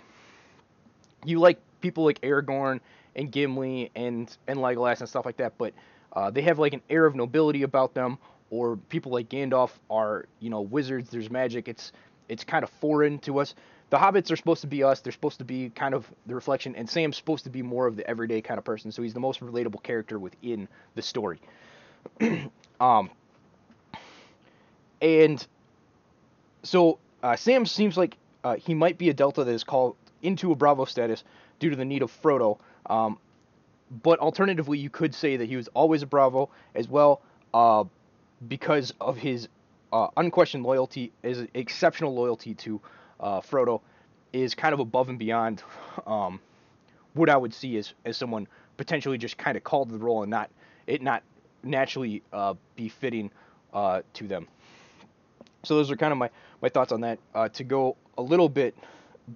you 1.26 1.40
like 1.40 1.60
people 1.82 2.06
like 2.06 2.22
Aragorn 2.22 2.80
and 3.16 3.32
Gimli 3.32 3.92
and 3.96 4.36
and 4.48 4.60
Legolas 4.60 5.00
and 5.00 5.10
stuff 5.10 5.26
like 5.26 5.38
that, 5.38 5.58
but 5.58 5.74
uh, 6.14 6.30
they 6.30 6.42
have 6.42 6.60
like 6.60 6.74
an 6.74 6.82
air 6.90 7.06
of 7.06 7.16
nobility 7.16 7.64
about 7.64 7.94
them. 7.94 8.18
Or 8.52 8.78
people 8.78 9.12
like 9.12 9.30
Gandalf 9.30 9.72
are, 9.90 10.26
you 10.40 10.50
know, 10.50 10.62
wizards. 10.62 11.10
There's 11.10 11.32
magic. 11.32 11.68
It's 11.68 11.92
it's 12.30 12.44
kind 12.44 12.64
of 12.64 12.70
foreign 12.70 13.18
to 13.20 13.40
us. 13.40 13.56
The 13.90 13.98
hobbits 13.98 14.32
are 14.32 14.36
supposed 14.36 14.62
to 14.62 14.68
be 14.68 14.84
us. 14.84 15.02
They're 15.02 15.12
supposed 15.12 15.40
to 15.40 15.46
be 15.46 15.70
kind 15.70 15.94
of 15.94 16.10
the 16.26 16.36
reflection, 16.36 16.76
and 16.76 16.90
Sam's 16.90 17.18
supposed 17.18 17.44
to 17.46 17.50
be 17.50 17.62
more 17.62 17.88
of 17.88 17.96
the 17.96 18.08
everyday 18.08 18.42
kind 18.42 18.58
of 18.58 18.64
person. 18.64 18.92
So 18.92 19.02
he's 19.02 19.14
the 19.14 19.20
most 19.20 19.40
relatable 19.42 19.84
character 19.84 20.20
within 20.20 20.68
the 20.96 21.02
story. 21.02 21.42
um, 22.80 23.10
and 25.02 25.46
so 26.64 27.00
uh, 27.24 27.36
Sam 27.36 27.66
seems 27.66 27.98
like 27.98 28.18
uh, 28.44 28.56
he 28.56 28.74
might 28.74 28.98
be 28.98 29.10
a 29.10 29.14
Delta 29.14 29.44
that 29.44 29.52
is 29.52 29.64
called 29.64 29.96
into 30.22 30.52
a 30.52 30.56
Bravo 30.56 30.86
status 30.86 31.24
due 31.60 31.70
to 31.70 31.76
the 31.76 31.86
need 31.86 32.02
of 32.02 32.12
Frodo. 32.22 32.60
Um, 32.86 33.18
but 34.04 34.20
alternatively, 34.20 34.78
you 34.78 34.90
could 34.90 35.14
say 35.14 35.38
that 35.38 35.50
he 35.50 35.58
was 35.58 35.68
always 35.70 36.02
a 36.02 36.06
Bravo 36.06 36.50
as 36.76 36.88
well 36.88 37.22
uh, 37.54 37.84
because 38.48 38.94
of 39.00 39.18
his 39.18 39.48
uh, 39.94 40.08
unquestioned 40.18 40.64
loyalty, 40.64 41.12
his 41.22 41.46
exceptional 41.54 42.14
loyalty 42.14 42.54
to 42.56 42.82
uh, 43.20 43.42
Frodo 43.42 43.82
is 44.34 44.56
kind 44.56 44.74
of 44.74 44.80
above 44.80 45.10
and 45.10 45.20
beyond 45.20 45.64
um, 46.08 46.40
what 47.14 47.30
I 47.30 47.38
would 47.38 47.54
see 47.54 47.78
as, 47.78 47.94
as 48.06 48.18
someone 48.18 48.48
potentially 48.78 49.18
just 49.18 49.38
kind 49.38 49.58
of 49.58 49.64
called 49.64 49.90
to 49.90 49.98
the 49.98 50.04
role 50.04 50.24
and 50.24 50.30
not 50.32 50.50
it 50.88 51.02
not 51.02 51.24
naturally 51.64 52.24
uh, 52.34 52.56
be 52.76 52.90
fitting 52.90 53.30
to 53.74 54.28
them. 54.28 54.48
So 55.64 55.76
those 55.76 55.92
are 55.92 55.96
kind 55.96 56.12
of 56.12 56.18
my, 56.18 56.30
my 56.62 56.70
thoughts 56.70 56.92
on 56.92 57.02
that. 57.02 57.20
Uh, 57.36 57.50
to 57.50 57.64
go 57.64 57.96
a 58.18 58.22
little 58.22 58.50
bit 58.50 58.76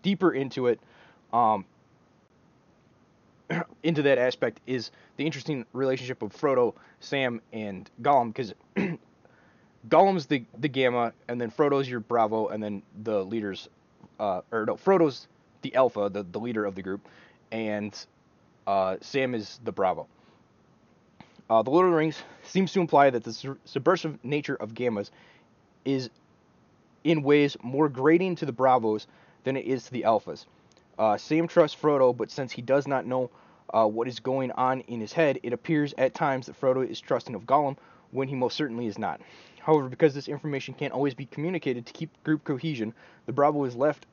deeper 0.01 0.33
into 0.33 0.67
it, 0.67 0.79
um, 1.31 1.65
into 3.83 4.01
that 4.01 4.17
aspect 4.17 4.59
is 4.65 4.91
the 5.17 5.25
interesting 5.25 5.65
relationship 5.73 6.21
of 6.21 6.33
Frodo, 6.33 6.73
Sam, 6.99 7.41
and 7.53 7.89
Gollum 8.01 8.33
because 8.33 8.53
Gollum's 9.89 10.25
the 10.25 10.43
the 10.57 10.67
Gamma, 10.67 11.13
and 11.27 11.39
then 11.39 11.51
Frodo's 11.51 11.89
your 11.89 11.99
Bravo, 11.99 12.47
and 12.47 12.61
then 12.63 12.81
the 13.03 13.23
leaders, 13.23 13.69
uh, 14.19 14.41
or 14.51 14.65
no, 14.65 14.75
Frodo's 14.75 15.27
the 15.61 15.75
Alpha, 15.75 16.09
the 16.09 16.23
the 16.23 16.39
leader 16.39 16.65
of 16.65 16.75
the 16.75 16.81
group, 16.81 17.07
and 17.51 17.95
uh, 18.67 18.97
Sam 19.01 19.35
is 19.35 19.59
the 19.63 19.71
Bravo. 19.71 20.07
Uh, 21.49 21.61
the 21.61 21.69
Lord 21.69 21.85
of 21.85 21.91
the 21.91 21.97
Rings 21.97 22.17
seems 22.43 22.73
to 22.73 22.81
imply 22.81 23.11
that 23.11 23.23
the 23.23 23.33
su- 23.33 23.59
subversive 23.65 24.17
nature 24.23 24.55
of 24.55 24.73
gammas 24.73 25.11
is 25.83 26.09
in 27.03 27.21
ways 27.21 27.55
more 27.61 27.87
grating 27.87 28.35
to 28.35 28.45
the 28.45 28.51
Bravos 28.51 29.05
than 29.43 29.55
it 29.55 29.65
is 29.65 29.85
to 29.85 29.91
the 29.91 30.01
Alphas. 30.01 30.45
Uh, 30.97 31.17
Sam 31.17 31.47
trusts 31.47 31.79
Frodo, 31.79 32.17
but 32.17 32.31
since 32.31 32.51
he 32.51 32.63
does 32.63 32.87
not 32.87 33.05
know 33.05 33.29
uh, 33.71 33.85
what 33.85 34.07
is 34.07 34.19
going 34.19 34.51
on 34.53 34.81
in 34.81 34.99
his 34.99 35.13
head, 35.13 35.39
it 35.43 35.53
appears 35.53 35.93
at 35.99 36.15
times 36.15 36.47
that 36.47 36.59
Frodo 36.59 36.87
is 36.87 36.99
trusting 36.99 37.35
of 37.35 37.43
Gollum 37.43 37.77
when 38.15 38.27
he 38.27 38.35
most 38.35 38.55
certainly 38.55 38.87
is 38.87 38.97
not. 38.97 39.21
However, 39.59 39.89
because 39.89 40.13
this 40.13 40.27
information 40.27 40.73
can't 40.73 40.93
always 40.93 41.13
be 41.13 41.25
communicated 41.25 41.85
to 41.87 41.93
keep 41.93 42.09
group 42.23 42.43
cohesion, 42.43 42.93
the 43.25 43.33
Bravo 43.33 43.63
is 43.65 43.75
left 43.75 44.05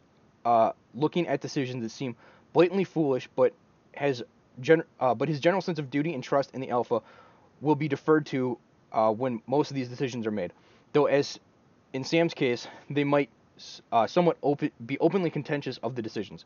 uh, 0.45 0.73
looking 0.95 1.29
at 1.29 1.41
decisions 1.41 1.83
that 1.83 1.91
seem 1.91 2.17
blatantly 2.53 2.85
foolish, 2.85 3.29
but 3.37 3.53
has 3.95 4.23
gen- 4.61 4.85
uh, 5.01 5.15
but 5.15 5.29
his 5.29 5.41
general 5.41 5.63
sense 5.63 5.79
of 5.79 5.91
duty 5.91 6.15
and 6.15 6.23
trust 6.23 6.51
in 6.55 6.61
the 6.61 6.71
Alpha 6.71 7.03
will 7.61 7.75
be 7.75 7.89
deferred 7.89 8.27
to 8.27 8.59
uh, 8.93 9.13
when 9.13 9.41
most 9.47 9.71
of 9.71 9.75
these 9.75 9.89
decisions 9.89 10.27
are 10.27 10.31
made. 10.31 10.53
Though, 10.93 11.07
as 11.07 11.39
in 11.93 12.05
Sam's 12.05 12.35
case, 12.35 12.67
they 12.91 13.05
might 13.05 13.29
uh, 13.93 14.07
somewhat 14.07 14.39
be 14.87 14.99
openly 14.99 15.31
contentious 15.31 15.79
of 15.79 15.95
the 15.95 16.03
decisions. 16.03 16.45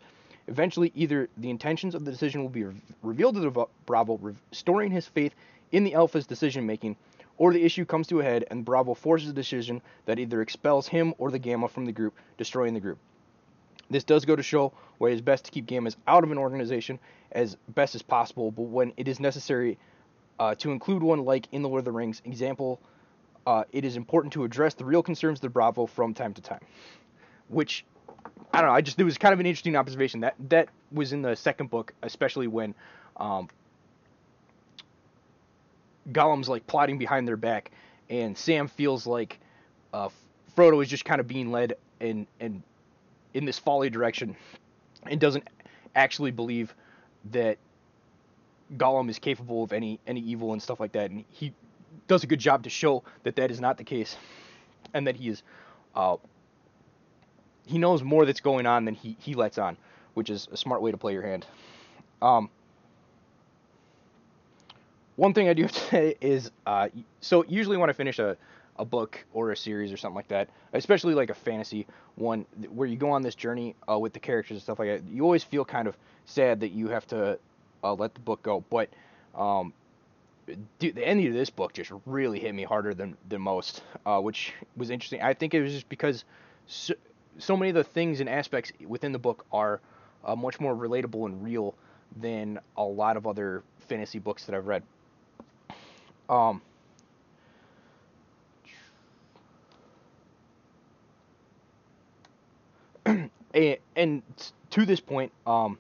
Eventually, 0.49 0.93
either 0.95 1.29
the 1.37 1.51
intentions 1.51 1.95
of 1.95 2.05
the 2.05 2.11
decision 2.11 2.43
will 2.43 2.51
be 2.51 2.65
re- 2.65 2.75
revealed 3.03 3.35
to 3.35 3.41
the 3.41 3.67
Bravo, 3.87 4.17
restoring 4.17 4.93
his 4.93 5.07
faith 5.07 5.35
in 5.73 5.85
the 5.85 5.94
Alpha's 5.94 6.26
decision 6.26 6.66
making, 6.66 6.96
or 7.38 7.52
the 7.52 7.64
issue 7.64 7.85
comes 7.85 8.06
to 8.08 8.20
a 8.20 8.25
head 8.25 8.44
and 8.50 8.64
Bravo 8.64 8.94
forces 8.94 9.30
a 9.30 9.32
decision 9.32 9.82
that 10.06 10.18
either 10.18 10.40
expels 10.40 10.88
him 10.88 11.14
or 11.18 11.30
the 11.30 11.38
Gamma 11.38 11.68
from 11.68 11.85
the 11.85 11.92
group, 11.92 12.14
destroying 12.38 12.75
the 12.75 12.80
group. 12.80 12.99
This 13.90 14.04
does 14.04 14.25
go 14.25 14.35
to 14.35 14.42
show 14.42 14.73
why 14.99 15.08
it 15.11 15.14
is 15.14 15.20
best 15.20 15.44
to 15.44 15.50
keep 15.50 15.66
Gammas 15.66 15.96
out 16.06 16.25
of 16.25 16.30
an 16.30 16.38
organization 16.38 16.99
as 17.32 17.56
best 17.68 17.94
as 17.94 18.02
possible, 18.02 18.50
but 18.50 18.62
when 18.62 18.92
it 18.96 19.06
is 19.08 19.20
necessary 19.20 19.78
uh, 20.38 20.54
to 20.56 20.70
include 20.70 21.02
one 21.02 21.25
like 21.25 21.46
in 21.52 21.62
the 21.62 21.68
Lord 21.68 21.80
of 21.80 21.85
the 21.85 21.92
Rings 21.92 22.23
example, 22.25 22.80
uh, 23.46 23.64
it 23.73 23.85
is 23.85 23.96
important 23.96 24.32
to 24.32 24.44
address 24.44 24.75
the 24.75 24.85
real 24.85 25.02
concerns 25.02 25.38
of 25.38 25.42
the 25.42 25.49
Bravo 25.49 25.87
from 25.87 26.14
time 26.14 26.35
to 26.35 26.42
time. 26.42 26.61
Which, 27.49 27.85
I 28.52 28.61
don't 28.61 28.70
know, 28.70 28.75
I 28.75 28.80
just, 28.80 28.99
it 28.99 29.04
was 29.04 29.18
kind 29.18 29.32
of 29.32 29.40
an 29.40 29.46
interesting 29.46 29.76
observation. 29.76 30.20
That, 30.20 30.35
that 30.49 30.68
was 30.90 31.12
in 31.12 31.23
the 31.23 31.37
second 31.37 31.70
book, 31.70 31.92
especially 32.02 32.49
when 32.49 32.75
um, 33.18 33.49
Gollum's 36.13 36.49
like 36.49 36.67
plotting 36.67 36.99
behind 36.99 37.27
their 37.27 37.37
back, 37.37 37.71
and 38.09 38.37
Sam 38.37 38.69
feels 38.69 39.07
like 39.07 39.39
uh, 39.93 40.09
Frodo 40.57 40.83
is 40.83 40.89
just 40.89 41.05
kind 41.05 41.21
of 41.21 41.27
being 41.27 41.51
led 41.51 41.75
in, 42.01 42.27
in, 42.41 42.63
in 43.35 43.45
this 43.45 43.59
folly 43.59 43.91
direction 43.91 44.37
and 45.05 45.21
doesn't 45.21 45.49
actually 45.95 46.31
believe 46.31 46.75
that 47.33 47.59
Gollum 48.77 49.09
is 49.09 49.19
capable 49.19 49.63
of 49.63 49.73
any 49.73 50.01
any 50.07 50.21
evil 50.21 50.53
and 50.53 50.63
stuff 50.63 50.81
like 50.81 50.93
that, 50.93 51.11
and 51.11 51.25
he 51.31 51.53
does 52.09 52.25
a 52.25 52.27
good 52.27 52.41
job 52.41 52.65
to 52.65 52.71
show 52.71 53.05
that 53.23 53.37
that 53.37 53.51
is 53.51 53.61
not 53.61 53.79
the 53.79 53.85
case, 53.85 54.17
and 54.93 55.07
that 55.07 55.17
he 55.17 55.29
is, 55.29 55.43
uh, 55.95 56.17
he 57.65 57.79
knows 57.79 58.03
more 58.03 58.27
that's 58.27 58.41
going 58.41 58.67
on 58.67 58.85
than 58.85 58.95
he 58.95 59.17
he 59.21 59.35
lets 59.35 59.59
on, 59.59 59.77
which 60.15 60.31
is 60.31 60.49
a 60.51 60.57
smart 60.57 60.83
way 60.83 60.91
to 60.91 60.97
play 60.97 61.13
your 61.13 61.23
hand. 61.23 61.47
Um, 62.21 62.51
one 65.16 65.35
thing 65.35 65.49
I 65.49 65.54
do 65.54 65.62
have 65.64 65.73
to 65.73 65.80
say 65.80 66.16
is, 66.20 66.50
uh, 66.66 66.88
so 67.20 67.44
usually 67.49 67.76
when 67.76 67.90
I 67.90 67.92
finish 67.92 68.18
a 68.18 68.37
a 68.78 68.85
book 68.85 69.25
or 69.32 69.52
a 69.52 69.56
series 69.56 69.92
or 69.92 69.96
something 69.96 70.16
like 70.16 70.28
that, 70.28 70.49
especially 70.73 71.14
like 71.14 71.30
a 71.30 71.35
fantasy 71.35 71.87
one 72.16 72.44
where 72.75 72.87
you 72.87 72.96
go 72.96 73.11
on 73.11 73.23
this 73.23 73.35
journey 73.35 73.75
uh, 73.90 73.99
with 73.99 74.12
the 74.12 74.20
characters 74.20 74.56
and 74.56 74.62
stuff 74.62 74.78
like 74.78 74.88
that, 74.88 75.11
you 75.11 75.23
always 75.23 75.42
feel 75.42 75.64
kind 75.64 75.88
of 75.88 75.96
sad 76.26 76.61
that 76.61 76.73
you 76.73 76.88
have 76.88 77.06
to 77.06 77.38
uh, 77.82 77.94
let 77.94 78.14
the 78.14 78.20
book 78.20 78.42
go. 78.42 78.64
But 78.70 78.90
um, 79.35 79.73
dude, 80.78 80.94
the 80.94 81.06
ending 81.06 81.28
of 81.28 81.35
this 81.35 81.50
book 81.50 81.73
just 81.73 81.90
really 82.04 82.38
hit 82.38 82.54
me 82.54 82.64
harder 82.64 82.94
than 82.94 83.16
than 83.28 83.40
most, 83.40 83.82
uh, 84.04 84.20
which 84.20 84.52
was 84.76 84.90
interesting. 84.90 85.23
I 85.23 85.35
think 85.35 85.54
it 85.54 85.62
was 85.62 85.73
just 85.73 85.88
because 85.88 86.25
so, 86.66 86.94
so 87.38 87.56
many 87.56 87.70
of 87.70 87.75
the 87.76 87.85
things 87.85 88.20
and 88.20 88.28
aspects 88.28 88.73
within 88.87 89.12
the 89.12 89.18
book 89.18 89.46
are 89.52 89.80
uh, 90.25 90.37
much 90.37 90.61
more 90.61 90.75
relatable 90.75 91.26
and 91.26 91.42
real 91.42 91.75
than 92.20 92.58
a 92.76 92.85
lot 92.85 93.16
of 93.16 93.26
other 93.26 93.62
fantasy 93.88 94.18
books 94.18 94.44
that 94.46 94.54
I've 94.54 94.66
read. 94.66 94.82
Um, 96.28 96.62
and 103.97 104.23
to 104.71 104.85
this 104.85 105.00
point, 105.00 105.33
um, 105.47 105.78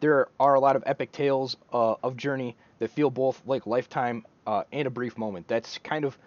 there 0.00 0.28
are 0.38 0.54
a 0.54 0.60
lot 0.60 0.76
of 0.76 0.82
epic 0.86 1.12
tales 1.12 1.56
uh, 1.72 1.94
of 2.02 2.16
journey 2.16 2.56
that 2.78 2.90
feel 2.90 3.10
both 3.10 3.40
like 3.46 3.66
lifetime 3.66 4.24
uh, 4.46 4.64
and 4.72 4.86
a 4.86 4.90
brief 4.90 5.16
moment. 5.16 5.48
That's 5.48 5.78
kind 5.78 6.04
of 6.04 6.18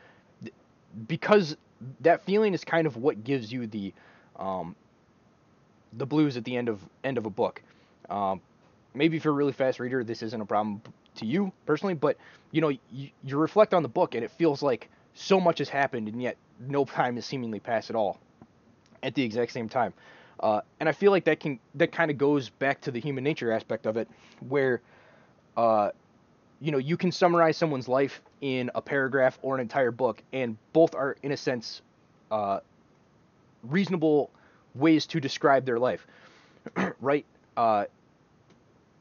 because 1.07 1.55
that 2.01 2.23
feeling 2.23 2.53
is 2.53 2.63
kind 2.63 2.87
of 2.87 2.97
what 2.97 3.23
gives 3.23 3.51
you 3.51 3.67
the 3.67 3.93
um, 4.37 4.75
the 5.93 6.05
blues 6.05 6.37
at 6.37 6.43
the 6.43 6.55
end 6.55 6.69
of 6.69 6.81
end 7.03 7.17
of 7.17 7.25
a 7.25 7.29
book. 7.29 7.61
Um, 8.09 8.41
maybe 8.93 9.17
if 9.17 9.23
you're 9.23 9.33
a 9.33 9.37
really 9.37 9.53
fast 9.53 9.79
reader, 9.79 10.03
this 10.03 10.21
isn't 10.23 10.41
a 10.41 10.45
problem 10.45 10.81
to 11.17 11.25
you 11.25 11.51
personally, 11.65 11.93
but 11.93 12.17
you 12.51 12.61
know 12.61 12.69
you, 12.69 13.09
you 13.23 13.37
reflect 13.37 13.73
on 13.73 13.83
the 13.83 13.89
book 13.89 14.15
and 14.15 14.23
it 14.23 14.31
feels 14.31 14.61
like 14.61 14.89
so 15.13 15.39
much 15.39 15.59
has 15.59 15.69
happened 15.69 16.07
and 16.07 16.21
yet 16.21 16.37
no 16.59 16.85
time 16.97 17.15
has 17.15 17.25
seemingly 17.25 17.59
passed 17.59 17.89
at 17.89 17.95
all 17.95 18.19
at 19.03 19.15
the 19.15 19.23
exact 19.23 19.51
same 19.51 19.69
time. 19.69 19.93
Uh, 20.39 20.61
and 20.79 20.87
I 20.87 20.91
feel 20.91 21.11
like 21.11 21.25
that 21.25 21.39
can 21.39 21.59
that 21.75 21.91
kind 21.91 22.11
of 22.11 22.17
goes 22.17 22.49
back 22.49 22.81
to 22.81 22.91
the 22.91 22.99
human 22.99 23.23
nature 23.23 23.51
aspect 23.51 23.85
of 23.87 23.97
it, 23.97 24.07
where, 24.47 24.81
uh, 25.55 25.89
you 26.61 26.71
know, 26.71 26.77
you 26.77 26.95
can 26.95 27.11
summarize 27.11 27.57
someone's 27.57 27.87
life 27.87 28.21
in 28.41 28.69
a 28.75 28.81
paragraph 28.81 29.39
or 29.41 29.55
an 29.55 29.61
entire 29.61 29.91
book, 29.91 30.21
and 30.33 30.57
both 30.73 30.93
are 30.93 31.17
in 31.23 31.31
a 31.31 31.37
sense, 31.37 31.81
uh, 32.29 32.59
reasonable 33.63 34.29
ways 34.75 35.07
to 35.07 35.19
describe 35.19 35.65
their 35.65 35.79
life, 35.79 36.05
right? 37.01 37.25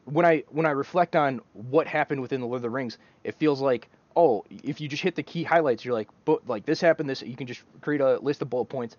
When 0.07 0.25
I 0.25 0.45
when 0.49 0.67
I 0.67 0.71
reflect 0.71 1.15
on 1.15 1.41
what 1.53 1.87
happened 1.87 2.23
within 2.23 2.41
the 2.41 2.47
Lord 2.47 2.57
of 2.57 2.63
the 2.63 2.71
Rings, 2.71 2.99
it 3.25 3.35
feels 3.35 3.61
like 3.61 3.89
oh, 4.17 4.45
if 4.65 4.81
you 4.81 4.89
just 4.89 5.03
hit 5.03 5.15
the 5.15 5.23
key 5.23 5.43
highlights, 5.43 5.85
you're 5.85 5.93
like, 5.93 6.09
but 6.25 6.49
like 6.49 6.65
this 6.65 6.81
happened, 6.81 7.11
this 7.11 7.23
you 7.23 7.37
can 7.37 7.47
just 7.47 7.63
create 7.83 8.01
a 8.01 8.19
list 8.21 8.41
of 8.41 8.49
bullet 8.49 8.65
points, 8.67 8.97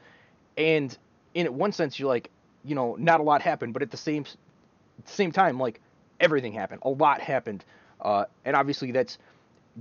and 0.58 0.96
in 1.34 1.58
one 1.58 1.72
sense 1.72 2.00
you're 2.00 2.08
like 2.10 2.30
you 2.64 2.76
know 2.76 2.96
not 3.00 3.20
a 3.20 3.24
lot 3.24 3.42
happened 3.42 3.74
but 3.74 3.82
at 3.82 3.92
the 3.92 3.98
same 3.98 4.26
same 5.06 5.32
time 5.32 5.60
like 5.60 5.80
everything 6.20 6.54
happened. 6.54 6.82
A 6.84 6.90
lot 6.90 7.22
happened. 7.22 7.64
Uh, 8.02 8.26
and 8.46 8.56
obviously 8.56 8.92
that's 8.92 9.18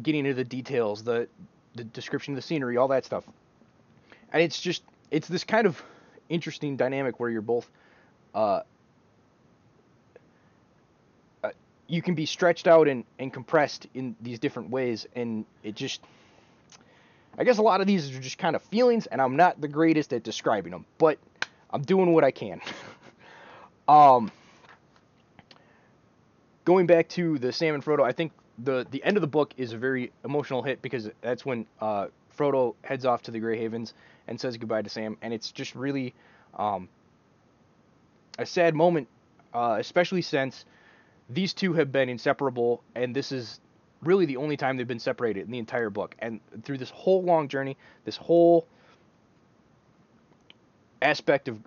getting 0.02 0.25
into 0.26 0.35
the 0.35 0.45
details 0.45 1.02
the 1.02 1.28
the 1.75 1.85
description 1.85 2.33
of 2.33 2.37
the 2.37 2.42
scenery 2.42 2.76
all 2.76 2.88
that 2.88 3.04
stuff. 3.04 3.25
And 4.33 4.42
it's 4.42 4.61
just 4.61 4.83
it's 5.11 5.28
this 5.28 5.45
kind 5.45 5.66
of 5.66 5.83
interesting 6.28 6.76
dynamic 6.76 7.21
where 7.21 7.30
you're 7.30 7.42
both 7.42 7.71
uh, 8.35 8.61
uh, 11.45 11.50
you 11.88 12.02
can 12.02 12.14
be 12.14 12.26
stretched 12.26 12.66
out 12.66 12.88
and, 12.88 13.05
and 13.19 13.33
compressed 13.33 13.87
in 13.95 14.16
these 14.21 14.38
different 14.38 14.71
ways 14.71 15.07
and 15.14 15.45
it 15.62 15.75
just 15.75 16.00
I 17.38 17.45
guess 17.45 17.59
a 17.59 17.62
lot 17.62 17.81
of 17.81 17.87
these 17.87 18.16
are 18.16 18.21
just 18.21 18.38
kind 18.38 18.57
of 18.57 18.62
feelings, 18.62 19.07
and 19.07 19.21
I'm 19.21 19.37
not 19.37 19.61
the 19.61 19.69
greatest 19.69 20.12
at 20.12 20.23
describing 20.23 20.73
them, 20.73 20.87
but 20.99 21.19
I'm 21.71 21.83
doing 21.83 22.12
what 22.12 22.25
I 22.25 22.31
can. 22.31 22.61
um, 23.88 24.31
going 26.64 26.87
back 26.87 27.09
to 27.11 27.38
the 27.38 27.52
Sam 27.52 27.75
and 27.75 27.85
Frodo, 27.85 28.05
I 28.05 28.12
think 28.12 28.33
the 28.59 28.87
the 28.90 29.05
end 29.05 29.19
of 29.19 29.21
the 29.21 29.26
book 29.26 29.52
is 29.59 29.73
a 29.73 29.78
very 29.78 30.12
emotional 30.25 30.62
hit 30.62 30.81
because 30.81 31.11
that's 31.21 31.45
when 31.45 31.66
uh, 31.81 32.07
Frodo 32.37 32.75
heads 32.83 33.05
off 33.05 33.23
to 33.23 33.31
the 33.31 33.38
Grey 33.38 33.59
Havens 33.59 33.93
and 34.26 34.40
says 34.40 34.57
goodbye 34.57 34.83
to 34.83 34.88
Sam, 34.88 35.19
and 35.21 35.35
it's 35.35 35.52
just 35.52 35.75
really 35.75 36.14
um, 36.55 36.88
a 38.38 38.47
sad 38.47 38.75
moment, 38.75 39.09
uh, 39.52 39.76
especially 39.78 40.23
since 40.23 40.64
these 41.28 41.52
two 41.54 41.73
have 41.75 41.92
been 41.92 42.09
inseparable, 42.09 42.83
and 42.95 43.14
this 43.14 43.33
is 43.33 43.61
really 44.02 44.26
the 44.26 44.37
only 44.37 44.56
time 44.56 44.76
they've 44.76 44.87
been 44.87 44.99
separated 44.99 45.45
in 45.47 45.50
the 45.50 45.59
entire 45.59 45.90
book. 45.90 46.14
And 46.18 46.40
through 46.62 46.78
this 46.78 46.90
whole 46.90 47.23
long 47.23 47.49
journey, 47.49 47.76
this 48.04 48.16
whole 48.16 48.66
aspect 51.02 51.49
of 51.49 51.59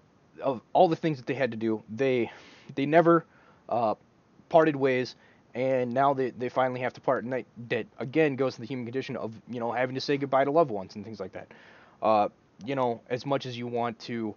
of 0.41 0.61
all 0.71 0.87
the 0.87 0.95
things 0.95 1.17
that 1.17 1.27
they 1.27 1.33
had 1.33 1.51
to 1.51 1.57
do, 1.57 1.83
they 1.93 2.31
they 2.75 2.85
never 2.85 3.25
uh, 3.67 3.95
parted 4.47 4.75
ways, 4.75 5.15
and 5.53 5.93
now 5.93 6.13
they, 6.13 6.29
they 6.31 6.49
finally 6.49 6.79
have 6.79 6.93
to 6.93 7.01
part. 7.01 7.23
And 7.23 7.33
that, 7.33 7.45
that 7.69 7.87
again 7.99 8.35
goes 8.35 8.55
to 8.55 8.61
the 8.61 8.67
human 8.67 8.85
condition 8.85 9.15
of 9.17 9.33
you 9.49 9.59
know 9.59 9.71
having 9.71 9.95
to 9.95 10.01
say 10.01 10.17
goodbye 10.17 10.45
to 10.45 10.51
loved 10.51 10.71
ones 10.71 10.95
and 10.95 11.03
things 11.03 11.19
like 11.19 11.33
that. 11.33 11.47
Uh, 12.01 12.29
you 12.65 12.75
know, 12.75 13.01
as 13.09 13.25
much 13.25 13.45
as 13.45 13.57
you 13.57 13.67
want 13.67 13.99
to 13.99 14.35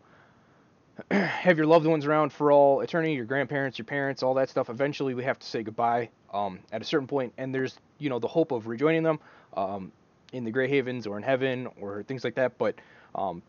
have 1.11 1.57
your 1.57 1.67
loved 1.67 1.87
ones 1.87 2.07
around 2.07 2.33
for 2.33 2.53
all 2.53 2.81
eternity, 2.81 3.15
your 3.15 3.25
grandparents, 3.25 3.79
your 3.79 3.85
parents, 3.85 4.23
all 4.23 4.35
that 4.35 4.49
stuff. 4.51 4.69
Eventually, 4.69 5.15
we 5.15 5.25
have 5.25 5.39
to 5.39 5.47
say 5.47 5.63
goodbye 5.63 6.09
um, 6.33 6.59
at 6.73 6.83
a 6.83 6.85
certain 6.85 7.07
point, 7.07 7.33
and 7.39 7.55
there's 7.55 7.79
you 7.99 8.11
know 8.11 8.19
the 8.19 8.29
hope 8.29 8.53
of 8.53 8.67
rejoining 8.67 9.03
them 9.03 9.19
um, 9.57 9.93
in 10.33 10.45
the 10.45 10.51
Grey 10.51 10.69
Havens 10.69 11.07
or 11.07 11.17
in 11.17 11.23
heaven 11.23 11.69
or 11.81 12.03
things 12.03 12.25
like 12.25 12.35
that. 12.35 12.59
But 12.59 12.77
um, 13.15 13.43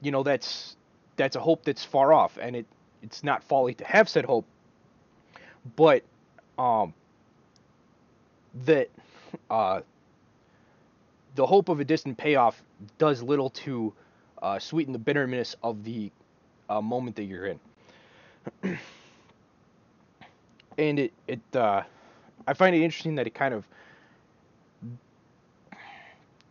you 0.00 0.10
know 0.10 0.22
that's 0.22 0.76
that's 1.16 1.36
a 1.36 1.40
hope 1.40 1.64
that's 1.64 1.84
far 1.84 2.12
off, 2.12 2.38
and 2.40 2.56
it 2.56 2.66
it's 3.02 3.24
not 3.24 3.42
folly 3.42 3.74
to 3.74 3.84
have 3.84 4.08
said 4.08 4.24
hope, 4.24 4.46
but 5.76 6.02
um, 6.58 6.94
that 8.64 8.88
uh, 9.50 9.80
the 11.34 11.46
hope 11.46 11.68
of 11.68 11.80
a 11.80 11.84
distant 11.84 12.16
payoff 12.16 12.62
does 12.98 13.22
little 13.22 13.50
to 13.50 13.92
uh, 14.42 14.58
sweeten 14.58 14.92
the 14.92 14.98
bitterness 14.98 15.56
of 15.62 15.82
the 15.84 16.10
uh, 16.68 16.80
moment 16.80 17.16
that 17.16 17.24
you're 17.24 17.46
in. 17.46 17.60
and 20.78 20.98
it 20.98 21.12
it 21.26 21.40
uh, 21.54 21.82
I 22.46 22.54
find 22.54 22.74
it 22.74 22.82
interesting 22.82 23.16
that 23.16 23.26
it 23.26 23.34
kind 23.34 23.54
of 23.54 23.66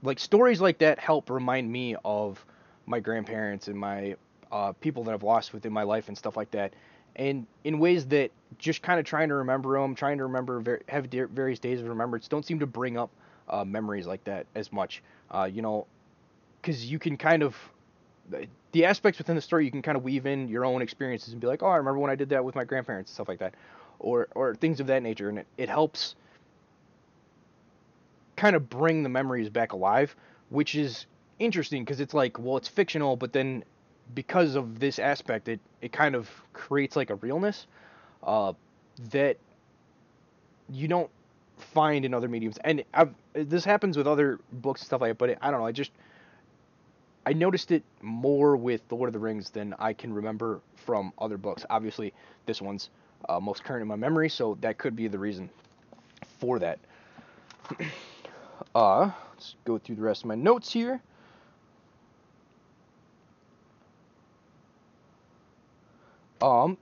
like 0.02 0.20
stories 0.20 0.60
like 0.60 0.80
that 0.80 1.00
help 1.00 1.30
remind 1.30 1.72
me 1.72 1.96
of 2.04 2.44
my 2.86 3.00
grandparents 3.00 3.68
and 3.68 3.78
my 3.78 4.16
uh, 4.52 4.74
people 4.74 5.04
that 5.04 5.14
I've 5.14 5.24
lost 5.24 5.54
within 5.54 5.72
my 5.74 5.84
life 5.84 6.10
and 6.10 6.18
stuff 6.18 6.36
like 6.38 6.52
that, 6.52 6.74
and 7.16 7.48
in 7.64 7.80
ways 7.80 8.06
that 8.08 8.32
just 8.58 8.82
kind 8.82 9.00
of 9.00 9.06
trying 9.06 9.30
to 9.30 9.36
remember 9.36 9.80
them, 9.80 9.96
trying 9.96 10.18
to 10.18 10.24
remember 10.24 10.82
have 10.88 11.06
various 11.08 11.60
days 11.60 11.80
of 11.82 11.88
remembrance, 11.88 12.28
don't 12.28 12.46
seem 12.46 12.60
to 12.60 12.68
bring 12.68 12.98
up 12.98 13.10
uh, 13.50 13.64
memories 13.64 14.06
like 14.06 14.24
that 14.26 14.46
as 14.56 14.72
much. 14.72 15.02
Uh, 15.32 15.50
you 15.52 15.62
know, 15.62 15.88
because 16.62 16.86
you 16.90 17.00
can 17.00 17.18
kind 17.18 17.42
of 17.44 17.56
the 18.72 18.86
aspects 18.86 19.18
within 19.18 19.36
the 19.36 19.42
story 19.42 19.66
you 19.66 19.72
can 19.72 19.82
kind 19.82 19.98
of 19.98 20.04
weave 20.04 20.26
in 20.26 20.48
your 20.48 20.66
own 20.66 20.82
experiences 20.82 21.34
and 21.34 21.42
be 21.42 21.48
like, 21.48 21.64
oh, 21.64 21.68
I 21.68 21.78
remember 21.78 22.00
when 22.00 22.12
I 22.12 22.16
did 22.16 22.30
that 22.30 22.44
with 22.44 22.56
my 22.56 22.64
grandparents 22.64 23.12
and 23.12 23.16
stuff 23.16 23.28
like 23.28 23.40
that, 23.40 23.54
or 24.00 24.28
or 24.36 24.56
things 24.56 24.80
of 24.80 24.88
that 24.88 25.04
nature, 25.04 25.30
and 25.30 25.40
it, 25.40 25.48
it 25.58 25.70
helps 25.70 26.16
kind 28.36 28.56
of 28.56 28.70
bring 28.70 29.04
the 29.04 29.10
memories 29.10 29.50
back 29.50 29.74
alive, 29.74 30.16
which 30.50 30.76
is 30.76 31.06
interesting 31.40 31.84
because 31.84 32.00
it's 32.00 32.14
like, 32.14 32.40
well, 32.40 32.58
it's 32.58 32.68
fictional, 32.68 33.16
but 33.16 33.34
then 33.34 33.64
because 34.16 34.56
of 34.56 34.80
this 34.80 35.00
aspect, 35.00 35.48
it 35.48 35.60
it 35.82 35.92
kind 35.92 36.16
of 36.16 36.30
creates 36.54 36.96
like 36.96 37.10
a 37.10 37.16
realness 37.16 37.68
uh, 38.24 38.54
that 39.12 39.38
you 40.70 40.88
don't 40.88 41.10
find 41.58 42.06
in 42.06 42.14
other 42.14 42.28
mediums. 42.28 42.58
And 42.64 42.84
I've, 42.94 43.14
this 43.34 43.66
happens 43.66 43.98
with 43.98 44.08
other 44.08 44.40
books 44.52 44.82
and 44.82 44.88
stuff 44.88 45.02
like 45.02 45.12
that, 45.12 45.18
but 45.18 45.30
it, 45.32 45.38
I 45.42 45.52
don't 45.52 45.60
know. 45.60 45.66
I 45.66 45.72
just 45.72 45.92
I 47.26 47.34
noticed 47.34 47.72
it 47.72 47.84
more 48.02 48.56
with 48.58 48.88
The 48.90 48.96
Lord 48.96 49.08
of 49.08 49.14
the 49.14 49.20
Rings 49.20 49.50
than 49.50 49.74
I 49.80 49.94
can 49.94 50.14
remember 50.14 50.60
from 50.76 51.14
other 51.18 51.38
books. 51.38 51.66
Obviously, 51.70 52.14
this 52.46 52.62
one's 52.62 52.90
uh, 53.30 53.40
most 53.40 53.64
current 53.64 53.82
in 53.82 53.88
my 53.88 53.96
memory, 53.96 54.30
so 54.30 54.58
that 54.62 54.78
could 54.78 54.96
be 54.96 55.08
the 55.08 55.20
reason 55.20 55.50
for 56.40 56.60
that. 56.60 56.80
uh, 58.76 59.12
let's 59.34 59.56
go 59.64 59.78
through 59.78 59.96
the 59.96 60.02
rest 60.02 60.24
of 60.24 60.28
my 60.28 60.36
notes 60.36 60.72
here. 60.72 61.02
Um, 66.42 66.78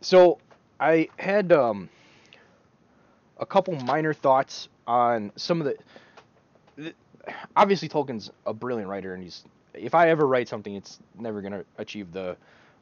so 0.00 0.38
I 0.80 1.08
had 1.16 1.52
um, 1.52 1.88
a 3.38 3.46
couple 3.46 3.76
minor 3.84 4.12
thoughts 4.12 4.68
on 4.84 5.30
some 5.36 5.60
of 5.60 5.72
the 6.76 6.92
obviously 7.56 7.88
Tolkien's 7.88 8.30
a 8.46 8.54
brilliant 8.54 8.88
writer, 8.88 9.14
and 9.14 9.22
he's 9.22 9.44
if 9.74 9.94
I 9.94 10.10
ever 10.10 10.26
write 10.26 10.48
something, 10.48 10.74
it's 10.74 10.98
never 11.18 11.40
gonna 11.40 11.64
achieve 11.78 12.12
the 12.12 12.36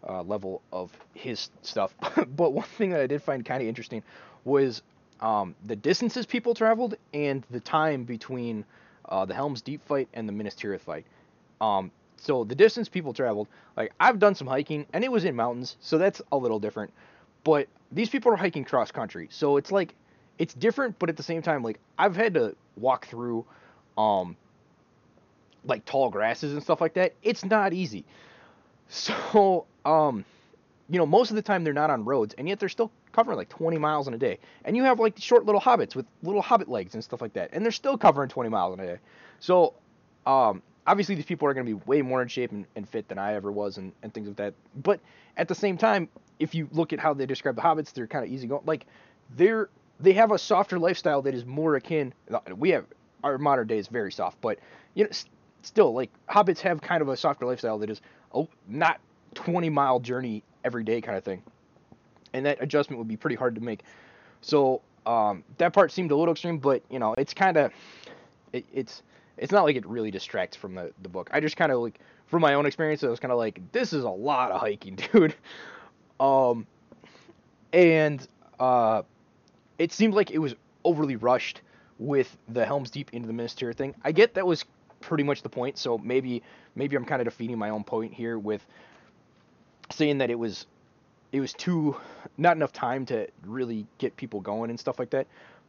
uh, 0.09 0.23
level 0.23 0.63
of 0.73 0.91
his 1.15 1.51
stuff. 1.63 1.95
but 2.37 2.53
one 2.53 2.65
thing 2.65 2.91
that 2.91 3.01
I 3.01 3.07
did 3.07 3.23
find 3.23 3.45
kind 3.45 3.63
of 3.63 3.69
interesting 3.69 4.03
was 4.45 4.83
um, 5.21 5.55
the 5.67 5.77
distances 5.77 6.27
people 6.27 6.55
traveled 6.55 6.97
and 7.13 7.45
the 7.51 7.61
time 7.61 8.05
between 8.05 8.65
uh, 9.09 9.25
the 9.25 9.35
Helm's 9.35 9.61
Deep 9.61 9.85
fight 9.87 10.09
and 10.15 10.29
the 10.29 10.33
Minas 10.33 10.55
Tirith 10.55 10.81
fight. 10.81 11.05
Um, 11.61 11.91
so 12.17 12.45
the 12.45 12.55
distance 12.55 12.89
people 12.89 13.13
traveled, 13.13 13.49
like 13.77 13.93
I've 14.01 14.19
done 14.19 14.35
some 14.35 14.47
hiking 14.47 14.87
and 14.93 15.05
it 15.05 15.13
was 15.13 15.25
in 15.25 15.37
mountains, 15.37 15.77
so 15.81 15.99
that's 15.99 16.23
a 16.33 16.37
little 16.37 16.59
different. 16.59 16.93
But 17.45 17.69
these 17.93 18.09
people 18.09 18.33
are 18.33 18.37
hiking 18.37 18.65
cross 18.65 18.91
country, 18.91 19.29
so 19.31 19.57
it's 19.57 19.73
like 19.73 19.95
it's 20.39 20.55
different, 20.55 20.99
but 20.99 21.09
at 21.09 21.17
the 21.17 21.23
same 21.23 21.43
time, 21.43 21.63
like 21.63 21.79
I've 21.99 22.17
had 22.17 22.35
to 22.35 22.55
walk 22.77 23.07
through 23.07 23.45
um, 24.01 24.37
like 25.65 25.85
tall 25.85 26.11
grasses 26.11 26.53
and 26.53 26.63
stuff 26.63 26.81
like 26.81 26.95
that, 26.95 27.15
it's 27.23 27.45
not 27.45 27.73
easy. 27.73 28.05
So, 28.89 29.67
um, 29.85 30.25
you 30.89 30.99
know, 30.99 31.07
most 31.07 31.31
of 31.31 31.37
the 31.37 31.43
time 31.43 31.63
they're 31.63 31.73
not 31.73 31.91
on 31.91 32.05
roads, 32.05 32.35
and 32.37 32.49
yet 32.49 32.59
they're 32.59 32.69
still 32.69 32.91
covering 33.13 33.39
like 33.39 33.49
20 33.49 33.79
miles 33.79 34.09
in 34.09 34.15
a 34.15 34.19
day. 34.19 34.39
And 34.65 34.77
you 34.77 34.83
have 34.85 34.99
like 34.99 35.19
short 35.19 35.47
little 35.47 35.61
hobbits 35.61 35.95
with 35.95 36.07
little 36.23 36.43
hobbit 36.43 36.69
legs 36.69 36.95
and 36.95 37.05
stuff 37.05 37.21
like 37.21 37.35
that, 37.35 37.51
and 37.53 37.65
they're 37.65 37.73
still 37.73 37.97
covering 37.97 38.29
20 38.29 38.49
miles 38.49 38.75
in 38.75 38.81
a 38.85 38.87
day. 38.87 38.99
So, 39.39 39.75
um, 40.27 40.63
obviously 40.87 41.15
these 41.15 41.25
people 41.25 41.47
are 41.47 41.55
going 41.55 41.67
to 41.67 41.77
be 41.77 41.83
way 41.87 42.03
more 42.03 42.21
in 42.23 42.29
shape 42.29 42.51
and, 42.51 42.67
and, 42.75 42.89
fit 42.89 43.07
than 43.09 43.19
I 43.19 43.35
ever 43.35 43.53
was, 43.53 43.79
and, 43.79 43.93
and 44.03 44.13
things 44.13 44.27
like 44.27 44.37
that. 44.37 44.55
But 44.75 45.01
at 45.37 45.47
the 45.47 45.55
same 45.55 45.79
time, 45.79 46.09
if 46.39 46.55
you 46.55 46.69
look 46.73 46.93
at 46.93 46.99
how 46.99 47.15
they 47.15 47.27
describe 47.27 47.55
the 47.55 47.63
hobbits, 47.63 47.93
they're 47.93 48.07
kind 48.07 48.25
of 48.25 48.33
easy 48.33 48.47
going. 48.49 48.63
Like 48.67 48.87
they're 49.37 49.69
they 50.01 50.15
have 50.15 50.33
a 50.33 50.39
softer 50.39 50.79
lifestyle 50.79 51.23
that 51.23 51.35
is 51.35 51.45
more 51.45 51.77
akin. 51.77 52.13
We 52.57 52.71
have 52.71 52.87
our 53.25 53.39
modern 53.39 53.67
day 53.67 53.79
is 53.79 53.89
very 53.89 54.13
soft, 54.13 54.41
but 54.41 54.59
you 54.95 55.05
know, 55.05 55.11
still 55.63 55.93
like 55.93 56.11
hobbits 56.29 56.61
have 56.61 56.81
kind 56.81 57.03
of 57.03 57.09
a 57.09 57.17
softer 57.17 57.47
lifestyle 57.47 57.79
that 57.79 57.91
is 57.91 58.01
oh, 58.35 58.49
not 58.69 59.01
20 59.35 59.69
mile 59.71 60.01
journey 60.01 60.43
every 60.65 60.85
day 60.85 61.01
kind 61.01 61.17
of 61.17 61.25
thing, 61.25 61.43
and 62.33 62.47
that 62.47 62.63
adjustment 62.63 62.99
would 62.99 63.09
be 63.09 63.17
pretty 63.17 63.37
hard 63.37 63.55
to 63.55 63.61
make. 63.61 63.83
So 64.41 64.83
um, 65.07 65.45
that 65.59 65.73
part 65.73 65.93
seemed 65.93 66.11
a 66.11 66.17
little 66.17 66.33
extreme, 66.33 66.59
but 66.59 66.83
you 66.91 66.99
know, 66.99 67.15
it's 67.15 67.35
kind 67.35 67.57
of 67.57 67.73
it, 68.53 68.65
it's 68.73 69.03
it's 69.37 69.53
not 69.53 69.65
like 69.65 69.77
it 69.77 69.87
really 69.87 70.11
distracts 70.11 70.57
from 70.57 70.75
the 70.75 70.93
the 71.03 71.09
book. 71.09 71.31
I 71.33 71.41
just 71.41 71.57
kind 71.57 71.73
of 71.73 71.81
like 71.81 71.99
from 72.31 72.43
my 72.43 72.55
own 72.55 72.65
experience, 72.65 73.03
I 73.03 73.09
was 73.09 73.19
kind 73.19 73.33
of 73.33 73.39
like, 73.39 73.61
this 73.73 73.93
is 73.93 74.05
a 74.05 74.11
lot 74.11 74.53
of 74.53 74.61
hiking, 74.61 74.97
dude. 75.13 75.35
um, 76.21 76.67
and 77.73 78.27
uh, 78.61 79.03
it 79.79 79.93
seemed 79.93 80.15
like 80.15 80.31
it 80.31 80.39
was 80.39 80.55
overly 80.85 81.17
rushed 81.17 81.61
with 82.01 82.35
the 82.49 82.65
Helm's 82.65 82.91
Deep 82.91 83.11
into 83.13 83.29
the 83.29 83.33
Minas 83.33 83.55
Tirith 83.55 83.77
thing. 83.77 83.95
I 84.03 84.11
get 84.11 84.35
that 84.35 84.47
was 84.47 84.65
pretty 85.01 85.23
much 85.23 85.43
the 85.43 85.49
point, 85.49 85.79
so 85.79 85.99
maybe 85.99 86.43
maybe 86.75 86.97
I'm 86.97 87.05
kind 87.05 87.21
of 87.21 87.27
defeating 87.27 87.59
my 87.59 87.71
own 87.71 87.85
point 87.85 88.15
here 88.15 88.39
with 88.39 88.67
saying 89.93 90.19
that 90.19 90.31
it 90.31 90.39
was 90.39 90.67
it 91.31 91.41
was 91.41 91.53
too 91.53 91.97
not 92.39 92.57
enough 92.57 92.73
time 92.73 93.07
to 93.07 93.29
really 93.45 93.87
get 93.99 94.17
people 94.17 94.41
going 94.41 94.71
and 94.71 94.81
stuff 94.81 94.99
like 94.99 95.11
that. 95.11 95.27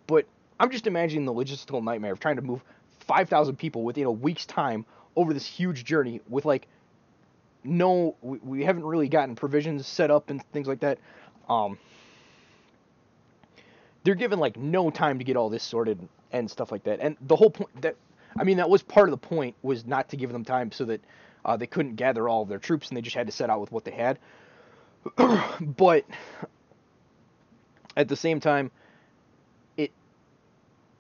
But 0.08 0.26
I'm 0.60 0.72
just 0.72 0.88
imagining 0.88 1.26
the 1.26 1.34
logistical 1.34 1.84
nightmare 1.84 2.13
of 2.13 2.20
trying 2.20 2.38
to 2.38 2.41
move 2.41 2.63
5,000 3.02 3.58
people 3.58 3.84
within 3.84 4.06
a 4.06 4.12
week's 4.12 4.46
time 4.46 4.86
over 5.15 5.34
this 5.34 5.46
huge 5.46 5.84
journey 5.84 6.22
with 6.30 6.46
like 6.46 6.67
no 7.63 8.15
we, 8.22 8.38
we 8.38 8.63
haven't 8.63 8.86
really 8.86 9.10
gotten 9.10 9.36
provisions 9.36 9.86
set 9.86 10.10
up 10.10 10.30
and 10.30 10.41
things 10.54 10.67
like 10.67 10.80
that. 10.80 10.98
Um, 11.50 11.78
they're 14.04 14.15
given 14.15 14.39
like 14.39 14.56
no 14.56 14.89
time 14.89 15.20
to 15.20 15.26
get 15.26 15.36
all 15.36 15.50
this 15.50 15.63
sorted 15.63 16.08
and 16.32 16.50
stuff 16.50 16.72
like 16.72 16.84
that. 16.84 17.00
And 17.00 17.17
the 17.22 17.36
whole 17.36 17.50
point 17.50 17.82
that 17.82 17.96
I 18.38 18.44
mean 18.44 18.58
that 18.58 18.70
was 18.70 18.82
part 18.82 19.08
of 19.08 19.12
the 19.12 19.28
point 19.28 19.56
was 19.62 19.86
not 19.86 20.10
to 20.10 20.17
give 20.17 20.32
them 20.32 20.46
time 20.46 20.72
so 20.72 20.86
that 20.86 21.02
uh, 21.44 21.58
they 21.58 21.67
couldn't 21.67 21.96
gather 21.96 22.30
all 22.30 22.44
of 22.44 22.50
their 22.50 22.60
troops 22.60 22.89
and 22.89 22.98
they 22.98 23.02
just 23.02 23.15
had 23.15 23.28
to 23.28 23.34
set 23.34 23.50
out 23.50 23.60
with 23.62 23.72
what 23.72 23.84
they 23.84 23.91
had. 23.91 24.20
but 25.60 26.06
at 27.98 28.08
the 28.08 28.15
same 28.15 28.39
time, 28.39 28.72
it 29.78 29.91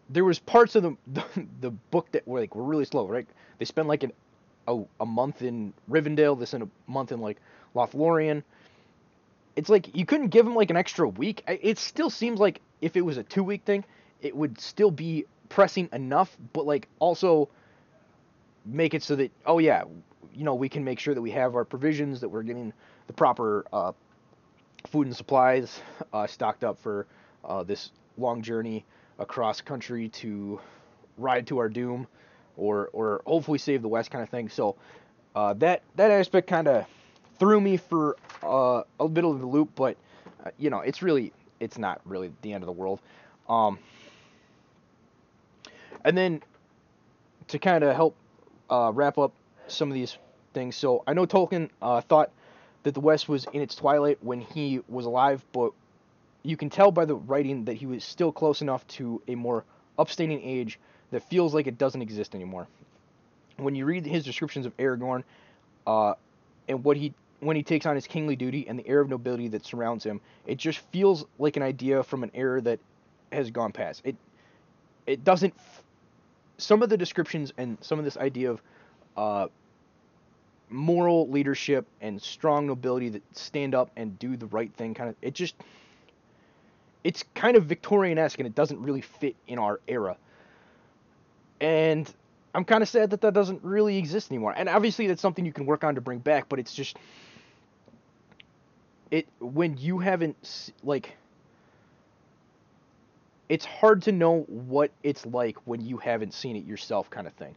there 0.09 0.25
was 0.25 0.39
parts 0.39 0.75
of 0.75 0.83
the, 0.83 0.97
the, 1.07 1.23
the 1.61 1.71
book 1.71 2.11
that 2.11 2.27
were 2.27 2.39
like 2.39 2.55
were 2.55 2.63
really 2.63 2.85
slow. 2.85 3.07
Right, 3.07 3.27
they 3.59 3.65
spent 3.65 3.87
like 3.87 4.03
an 4.03 4.11
a, 4.67 4.83
a 4.99 5.05
month 5.05 5.41
in 5.41 5.73
Rivendell, 5.89 6.39
this 6.39 6.53
in 6.53 6.63
a 6.63 6.69
month 6.87 7.11
in 7.11 7.19
like 7.19 7.37
Lothlorien. 7.75 8.43
It's 9.55 9.69
like 9.69 9.95
you 9.95 10.05
couldn't 10.05 10.29
give 10.29 10.45
them 10.45 10.55
like 10.55 10.69
an 10.69 10.77
extra 10.77 11.07
week. 11.07 11.43
It 11.47 11.77
still 11.77 12.09
seems 12.09 12.39
like 12.39 12.61
if 12.79 12.95
it 12.95 13.01
was 13.01 13.17
a 13.17 13.23
two 13.23 13.43
week 13.43 13.63
thing, 13.63 13.83
it 14.21 14.35
would 14.35 14.59
still 14.59 14.91
be 14.91 15.25
pressing 15.49 15.89
enough, 15.93 16.35
but 16.53 16.65
like 16.65 16.87
also 16.99 17.49
make 18.65 18.93
it 18.93 19.03
so 19.03 19.15
that 19.15 19.31
oh 19.45 19.59
yeah, 19.59 19.83
you 20.33 20.43
know 20.43 20.55
we 20.55 20.69
can 20.69 20.83
make 20.83 20.99
sure 20.99 21.13
that 21.13 21.21
we 21.21 21.31
have 21.31 21.55
our 21.55 21.65
provisions, 21.65 22.21
that 22.21 22.29
we're 22.29 22.43
getting 22.43 22.73
the 23.07 23.13
proper 23.13 23.65
uh, 23.73 23.91
food 24.87 25.07
and 25.07 25.15
supplies 25.15 25.81
uh, 26.13 26.27
stocked 26.27 26.63
up 26.63 26.77
for 26.79 27.07
uh, 27.45 27.63
this 27.63 27.91
long 28.17 28.41
journey 28.41 28.85
across 29.19 29.61
country 29.61 30.09
to 30.09 30.59
ride 31.17 31.47
to 31.47 31.57
our 31.57 31.69
doom, 31.69 32.07
or 32.57 32.89
or 32.93 33.21
hopefully 33.25 33.57
save 33.57 33.81
the 33.81 33.87
West 33.87 34.11
kind 34.11 34.23
of 34.23 34.29
thing. 34.29 34.49
So 34.49 34.75
uh, 35.35 35.53
that 35.55 35.83
that 35.95 36.11
aspect 36.11 36.47
kind 36.47 36.67
of 36.67 36.85
threw 37.39 37.59
me 37.59 37.77
for 37.77 38.15
uh, 38.43 38.83
a 38.99 39.07
bit 39.07 39.25
of 39.25 39.39
the 39.39 39.45
loop, 39.45 39.71
but 39.75 39.97
uh, 40.45 40.51
you 40.57 40.69
know 40.69 40.79
it's 40.79 41.01
really 41.01 41.33
it's 41.59 41.77
not 41.77 42.01
really 42.05 42.31
the 42.41 42.53
end 42.53 42.63
of 42.63 42.67
the 42.67 42.73
world. 42.73 42.99
Um, 43.49 43.79
and 46.03 46.17
then 46.17 46.41
to 47.47 47.59
kind 47.59 47.83
of 47.83 47.95
help 47.95 48.15
uh, 48.69 48.91
wrap 48.93 49.17
up 49.17 49.33
some 49.67 49.89
of 49.89 49.93
these 49.93 50.17
things, 50.53 50.75
so 50.75 51.03
I 51.07 51.13
know 51.13 51.25
Tolkien 51.25 51.69
uh, 51.81 52.01
thought 52.01 52.31
that 52.83 52.93
the 52.93 52.99
West 52.99 53.29
was 53.29 53.45
in 53.53 53.61
its 53.61 53.75
twilight 53.75 54.17
when 54.21 54.41
he 54.41 54.81
was 54.87 55.05
alive, 55.05 55.43
but 55.53 55.71
you 56.43 56.57
can 56.57 56.69
tell 56.69 56.91
by 56.91 57.05
the 57.05 57.15
writing 57.15 57.65
that 57.65 57.75
he 57.75 57.85
was 57.85 58.03
still 58.03 58.31
close 58.31 58.61
enough 58.61 58.85
to 58.87 59.21
a 59.27 59.35
more 59.35 59.63
upstanding 59.99 60.41
age 60.43 60.79
that 61.11 61.27
feels 61.29 61.53
like 61.53 61.67
it 61.67 61.77
doesn't 61.77 62.01
exist 62.01 62.33
anymore. 62.33 62.67
When 63.57 63.75
you 63.75 63.85
read 63.85 64.05
his 64.05 64.23
descriptions 64.23 64.65
of 64.65 64.75
Aragorn 64.77 65.23
uh, 65.85 66.15
and 66.67 66.83
what 66.83 66.97
he 66.97 67.13
when 67.41 67.55
he 67.55 67.63
takes 67.63 67.87
on 67.87 67.95
his 67.95 68.05
kingly 68.05 68.35
duty 68.35 68.67
and 68.67 68.77
the 68.77 68.87
air 68.87 69.01
of 69.01 69.09
nobility 69.09 69.47
that 69.49 69.65
surrounds 69.65 70.03
him, 70.03 70.21
it 70.45 70.57
just 70.57 70.79
feels 70.91 71.25
like 71.39 71.57
an 71.57 71.63
idea 71.63 72.03
from 72.03 72.23
an 72.23 72.31
era 72.35 72.61
that 72.61 72.79
has 73.31 73.49
gone 73.49 73.71
past. 73.71 74.01
It 74.03 74.15
it 75.05 75.23
doesn't. 75.23 75.53
Some 76.61 76.83
of 76.83 76.89
the 76.89 76.97
descriptions 76.97 77.51
and 77.57 77.77
some 77.81 77.97
of 77.99 78.05
this 78.05 78.17
idea 78.17 78.51
of 78.51 78.61
uh, 79.17 79.47
moral 80.69 81.29
leadership 81.29 81.87
and 82.01 82.21
strong 82.21 82.67
nobility 82.67 83.09
that 83.09 83.23
stand 83.35 83.75
up 83.75 83.89
and 83.95 84.17
do 84.19 84.37
the 84.37 84.45
right 84.47 84.71
thing, 84.75 84.93
kind 84.93 85.09
of, 85.09 85.15
it 85.21 85.33
just. 85.33 85.55
It's 87.03 87.23
kind 87.33 87.57
of 87.57 87.65
Victorian 87.65 88.19
esque 88.19 88.37
and 88.37 88.45
it 88.45 88.53
doesn't 88.53 88.79
really 88.79 89.01
fit 89.01 89.35
in 89.47 89.57
our 89.57 89.79
era. 89.87 90.17
And 91.59 92.11
I'm 92.53 92.63
kind 92.63 92.83
of 92.83 92.89
sad 92.89 93.09
that 93.09 93.21
that 93.21 93.33
doesn't 93.33 93.63
really 93.63 93.97
exist 93.97 94.29
anymore. 94.29 94.53
And 94.55 94.69
obviously, 94.69 95.07
that's 95.07 95.21
something 95.21 95.43
you 95.43 95.53
can 95.53 95.65
work 95.65 95.83
on 95.83 95.95
to 95.95 96.01
bring 96.01 96.19
back, 96.19 96.47
but 96.47 96.59
it's 96.59 96.75
just 96.75 96.97
it 99.09 99.27
when 99.39 99.77
you 99.77 99.97
haven't 99.97 100.71
like 100.83 101.17
it's 103.51 103.65
hard 103.65 104.01
to 104.03 104.13
know 104.13 104.43
what 104.47 104.91
it's 105.03 105.25
like 105.25 105.57
when 105.65 105.81
you 105.81 105.97
haven't 105.97 106.33
seen 106.33 106.55
it 106.55 106.63
yourself, 106.63 107.09
kind 107.09 107.27
of 107.27 107.33
thing. 107.33 107.53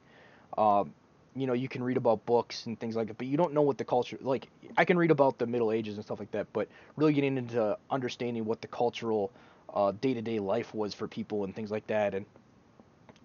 Um, 0.59 0.93
you 1.37 1.47
know, 1.47 1.53
you 1.53 1.69
can 1.69 1.85
read 1.85 1.97
about 1.97 2.27
books 2.27 2.67
and 2.67 2.79
things 2.81 2.97
like 2.97 3.07
that, 3.07 3.17
but 3.17 3.29
you 3.29 3.37
don't 3.37 3.55
know 3.55 3.63
what 3.63 3.79
the 3.79 3.85
culture 3.85 4.19
like. 4.21 4.49
I 4.77 4.85
can 4.85 4.99
read 4.99 5.13
about 5.13 5.39
the 5.39 5.47
Middle 5.47 5.71
Ages 5.71 5.95
and 5.95 6.05
stuff 6.05 6.19
like 6.19 6.33
that, 6.33 6.53
but 6.53 6.67
really 6.97 7.13
getting 7.13 7.39
into 7.39 7.79
understanding 7.93 8.45
what 8.45 8.61
the 8.61 8.67
cultural 8.67 9.31
uh, 9.73 9.93
day-to-day 10.01 10.41
life 10.41 10.75
was 10.75 10.95
for 10.95 11.07
people 11.07 11.45
and 11.45 11.55
things 11.55 11.71
like 11.71 11.87
that, 11.87 12.13
and 12.13 12.27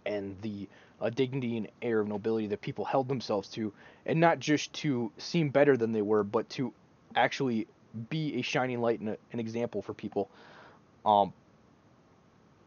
and 0.06 0.40
the 0.44 0.70
uh, 1.02 1.10
dignity 1.10 1.58
and 1.58 1.70
air 1.82 2.00
of 2.00 2.08
nobility 2.08 2.46
that 2.46 2.62
people 2.62 2.86
held 2.86 3.08
themselves 3.08 3.50
to, 3.50 3.74
and 4.06 4.20
not 4.20 4.38
just 4.38 4.72
to 4.74 5.12
seem 5.18 5.50
better 5.50 5.76
than 5.76 5.92
they 5.92 6.04
were, 6.04 6.24
but 6.24 6.48
to 6.52 6.72
actually 7.16 7.66
be 8.12 8.36
a 8.36 8.44
shining 8.44 8.80
light 8.80 9.00
and 9.00 9.10
a, 9.10 9.18
an 9.34 9.40
example 9.40 9.82
for 9.82 9.96
people. 9.96 10.30
Um, 11.04 11.34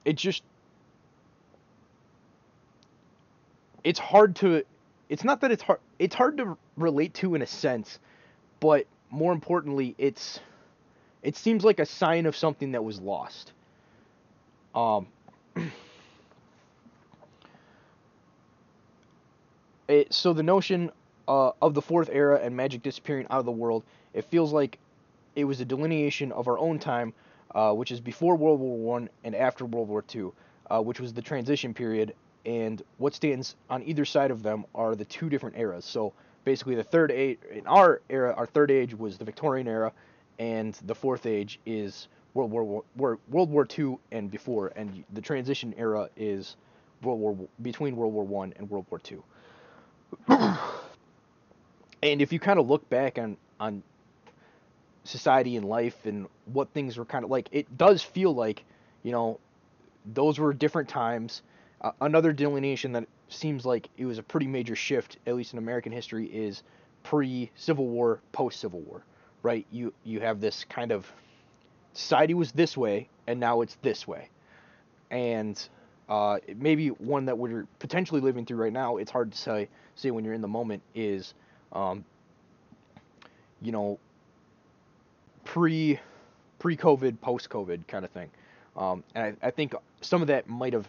it 0.05 0.17
just 0.17 0.43
it's 3.85 3.99
hard 3.99 4.37
to 4.37 4.65
it's 5.09 5.25
not 5.25 5.41
that 5.41 5.51
it's 5.51 5.63
hard 5.63 5.81
it's 5.99 6.15
hard 6.15 6.37
to 6.39 6.57
relate 6.77 7.15
to 7.15 7.35
in 7.35 7.43
a 7.43 7.47
sense, 7.47 7.99
but 8.61 8.87
more 9.11 9.33
importantly, 9.33 9.95
it's 9.99 10.41
it 11.23 11.37
seems 11.37 11.65
like 11.65 11.79
a 11.79 11.87
sign 11.87 12.27
of 12.27 12.37
something 12.37 12.73
that 12.73 12.83
was 12.83 13.01
lost. 13.01 13.53
Um, 14.75 15.07
it, 19.89 20.13
so 20.13 20.33
the 20.33 20.43
notion 20.43 20.91
uh, 21.29 21.53
of 21.61 21.75
the 21.75 21.83
fourth 21.83 22.09
era 22.11 22.41
and 22.43 22.57
magic 22.57 22.83
disappearing 22.83 23.27
out 23.31 23.39
of 23.39 23.45
the 23.45 23.53
world, 23.53 23.85
it 24.15 24.25
feels 24.25 24.53
like 24.53 24.79
it 25.37 25.45
was 25.45 25.61
a 25.61 25.65
delineation 25.65 26.33
of 26.33 26.49
our 26.49 26.59
own 26.59 26.79
time, 26.79 27.15
uh, 27.55 27.73
which 27.73 27.91
is 27.91 28.01
before 28.01 28.37
World 28.37 28.61
War 28.61 28.77
One 28.77 29.09
and 29.25 29.35
after 29.35 29.65
World 29.65 29.89
War 29.89 30.03
Two, 30.03 30.33
uh, 30.71 30.81
which 30.81 31.01
was 31.01 31.13
the 31.13 31.23
transition 31.23 31.75
period. 31.75 32.15
And 32.45 32.83
what 32.99 33.15
stands 33.15 33.55
on 33.71 33.83
either 33.85 34.05
side 34.05 34.31
of 34.31 34.43
them 34.43 34.65
are 34.75 34.97
the 34.97 35.05
two 35.05 35.29
different 35.29 35.57
eras. 35.57 35.85
So 35.85 36.13
basically, 36.45 36.75
the 36.75 36.83
third 36.83 37.11
age 37.11 37.39
in 37.51 37.67
our 37.67 38.01
era, 38.11 38.35
our 38.37 38.47
third 38.47 38.71
age 38.71 38.95
was 38.95 39.17
the 39.19 39.25
Victorian 39.25 39.69
era, 39.69 39.93
and 40.39 40.75
the 40.87 40.95
fourth 40.95 41.27
age 41.27 41.61
is 41.67 42.09
World 42.35 42.51
War 42.51 42.83
War, 42.97 43.19
World 43.29 43.51
War 43.51 43.65
Two 43.65 44.01
and 44.11 44.31
before, 44.31 44.73
and 44.75 45.05
the 45.13 45.21
transition 45.21 45.75
era 45.77 46.09
is 46.17 46.57
World 47.03 47.21
War 47.21 47.37
between 47.61 47.97
World 47.97 48.13
War 48.13 48.25
One 48.25 48.53
and 48.57 48.69
World 48.71 48.87
War 48.91 48.99
Two. 48.99 49.23
and 50.29 52.21
if 52.21 52.33
you 52.33 52.39
kind 52.39 52.59
of 52.59 52.69
look 52.69 52.89
back 52.89 53.19
on 53.19 53.37
on 53.61 53.83
society 55.05 55.57
and 55.57 55.67
life 55.67 56.07
and 56.07 56.29
what 56.47 56.69
things 56.73 56.97
were 56.97 57.05
kind 57.05 57.25
of 57.25 57.31
like, 57.31 57.49
it 57.53 57.77
does 57.77 58.03
feel 58.03 58.35
like 58.35 58.65
you 59.03 59.13
know 59.13 59.39
those 60.07 60.39
were 60.39 60.53
different 60.53 60.89
times. 60.89 61.43
Uh, 61.81 61.91
another 62.01 62.33
delineation 62.33 62.93
that 62.93 63.07
seems 63.29 63.67
like 63.67 63.89
it 63.97 64.05
was 64.05 64.19
a 64.19 64.23
pretty 64.23 64.47
major 64.47 64.77
shift, 64.77 65.19
at 65.27 65.35
least 65.35 65.53
in 65.53 65.59
American 65.59 65.93
history, 65.93 66.27
is 66.27 66.63
pre 67.03 67.51
Civil 67.57 67.87
War, 67.87 68.21
post 68.33 68.61
Civil 68.61 68.81
War, 68.81 69.03
right? 69.43 69.67
You 69.71 69.93
you 70.05 70.21
have 70.21 70.41
this 70.41 70.65
kind 70.65 70.93
of 70.93 71.11
society 71.93 72.35
was 72.35 72.53
this 72.53 72.77
way, 72.77 73.09
and 73.27 73.41
now 73.41 73.61
it's 73.63 73.77
this 73.83 74.07
way, 74.07 74.29
and 75.11 75.61
uh, 76.09 76.39
maybe 76.57 76.89
one 76.89 77.27
that 77.27 77.39
we're 77.39 77.67
potentially 77.79 78.21
living 78.21 78.45
through 78.45 78.59
right 78.59 78.73
now. 78.73 78.97
It's 78.99 79.11
hard 79.11 79.33
to 79.33 79.39
say 79.39 79.69
say 79.95 80.11
when 80.11 80.25
you're 80.25 80.35
in 80.35 80.41
the 80.41 80.49
moment 80.49 80.83
is, 80.95 81.35
um, 81.73 82.05
you 83.61 83.73
know, 83.73 83.99
pre 85.45 85.99
pre 86.59 86.77
COVID, 86.77 87.21
post 87.21 87.49
COVID 87.51 87.87
kind 87.87 88.05
of 88.05 88.11
thing. 88.11 88.31
Um, 88.77 89.05
and 89.15 89.37
I, 89.43 89.49
I 89.49 89.51
think 89.51 89.75
some 90.01 90.23
of 90.23 90.29
that 90.29 90.49
might 90.49 90.73
have, 90.73 90.89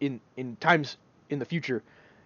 in 0.00 0.20
in 0.36 0.56
times 0.56 0.96
in 1.30 1.38
the 1.38 1.44
future, 1.44 1.82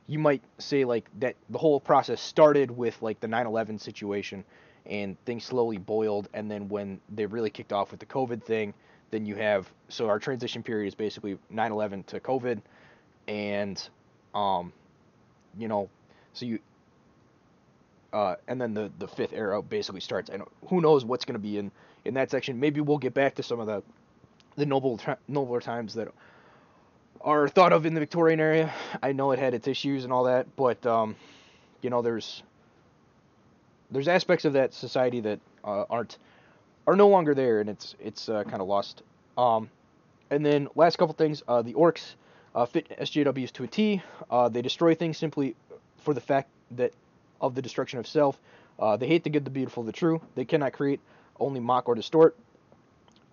you 0.06 0.18
might 0.18 0.42
say 0.58 0.84
like 0.84 1.08
that 1.20 1.36
the 1.50 1.58
whole 1.58 1.80
process 1.80 2.20
started 2.20 2.70
with 2.70 3.00
like 3.02 3.20
the 3.20 3.26
9/11 3.26 3.80
situation, 3.80 4.44
and 4.86 5.16
things 5.24 5.44
slowly 5.44 5.78
boiled, 5.78 6.28
and 6.32 6.50
then 6.50 6.68
when 6.68 7.00
they 7.14 7.26
really 7.26 7.50
kicked 7.50 7.72
off 7.72 7.90
with 7.90 8.00
the 8.00 8.06
COVID 8.06 8.42
thing, 8.42 8.72
then 9.10 9.26
you 9.26 9.36
have 9.36 9.70
so 9.88 10.08
our 10.08 10.18
transition 10.18 10.62
period 10.62 10.88
is 10.88 10.94
basically 10.94 11.38
9/11 11.52 12.06
to 12.06 12.20
COVID, 12.20 12.60
and 13.28 13.88
um, 14.34 14.72
you 15.58 15.68
know, 15.68 15.88
so 16.32 16.46
you 16.46 16.58
uh, 18.12 18.36
and 18.48 18.60
then 18.60 18.74
the 18.74 18.90
the 18.98 19.08
fifth 19.08 19.32
era 19.32 19.62
basically 19.62 20.00
starts. 20.00 20.30
And 20.30 20.42
who 20.68 20.80
knows 20.80 21.04
what's 21.04 21.24
going 21.24 21.34
to 21.34 21.40
be 21.40 21.58
in 21.58 21.70
in 22.04 22.14
that 22.14 22.30
section? 22.30 22.60
Maybe 22.60 22.80
we'll 22.80 22.98
get 22.98 23.14
back 23.14 23.36
to 23.36 23.42
some 23.42 23.60
of 23.60 23.66
the 23.66 23.82
the 24.56 24.66
noble 24.66 25.00
nobler 25.28 25.60
times 25.60 25.94
that 25.94 26.08
are 27.20 27.48
thought 27.48 27.72
of 27.72 27.86
in 27.86 27.94
the 27.94 28.00
Victorian 28.00 28.40
era. 28.40 28.72
I 29.02 29.12
know 29.12 29.32
it 29.32 29.38
had 29.38 29.54
its 29.54 29.68
issues 29.68 30.04
and 30.04 30.12
all 30.12 30.24
that, 30.24 30.46
but 30.56 30.84
um, 30.86 31.16
you 31.82 31.90
know, 31.90 32.02
there's 32.02 32.42
there's 33.90 34.08
aspects 34.08 34.44
of 34.44 34.54
that 34.54 34.74
society 34.74 35.20
that 35.20 35.40
uh, 35.64 35.84
aren't 35.90 36.18
are 36.86 36.96
no 36.96 37.08
longer 37.08 37.34
there, 37.34 37.60
and 37.60 37.68
it's 37.68 37.94
it's 38.00 38.28
uh, 38.28 38.44
kind 38.44 38.60
of 38.60 38.68
lost. 38.68 39.02
Um, 39.36 39.70
and 40.30 40.44
then 40.44 40.68
last 40.74 40.96
couple 40.96 41.14
things, 41.14 41.42
uh, 41.48 41.62
the 41.62 41.74
orcs 41.74 42.14
uh, 42.54 42.66
fit 42.66 42.88
SJWs 42.98 43.52
to 43.52 43.64
a 43.64 43.66
T. 43.66 44.02
Uh, 44.30 44.48
they 44.48 44.62
destroy 44.62 44.94
things 44.94 45.18
simply 45.18 45.54
for 45.98 46.14
the 46.14 46.20
fact 46.20 46.48
that 46.72 46.92
of 47.40 47.54
the 47.54 47.62
destruction 47.62 47.98
of 47.98 48.06
self. 48.06 48.38
Uh, 48.78 48.96
they 48.96 49.06
hate 49.06 49.24
the 49.24 49.30
good, 49.30 49.44
the 49.44 49.50
beautiful, 49.50 49.82
the 49.82 49.92
true. 49.92 50.20
They 50.34 50.44
cannot 50.44 50.72
create, 50.72 51.00
only 51.38 51.60
mock 51.60 51.88
or 51.88 51.94
distort. 51.94 52.36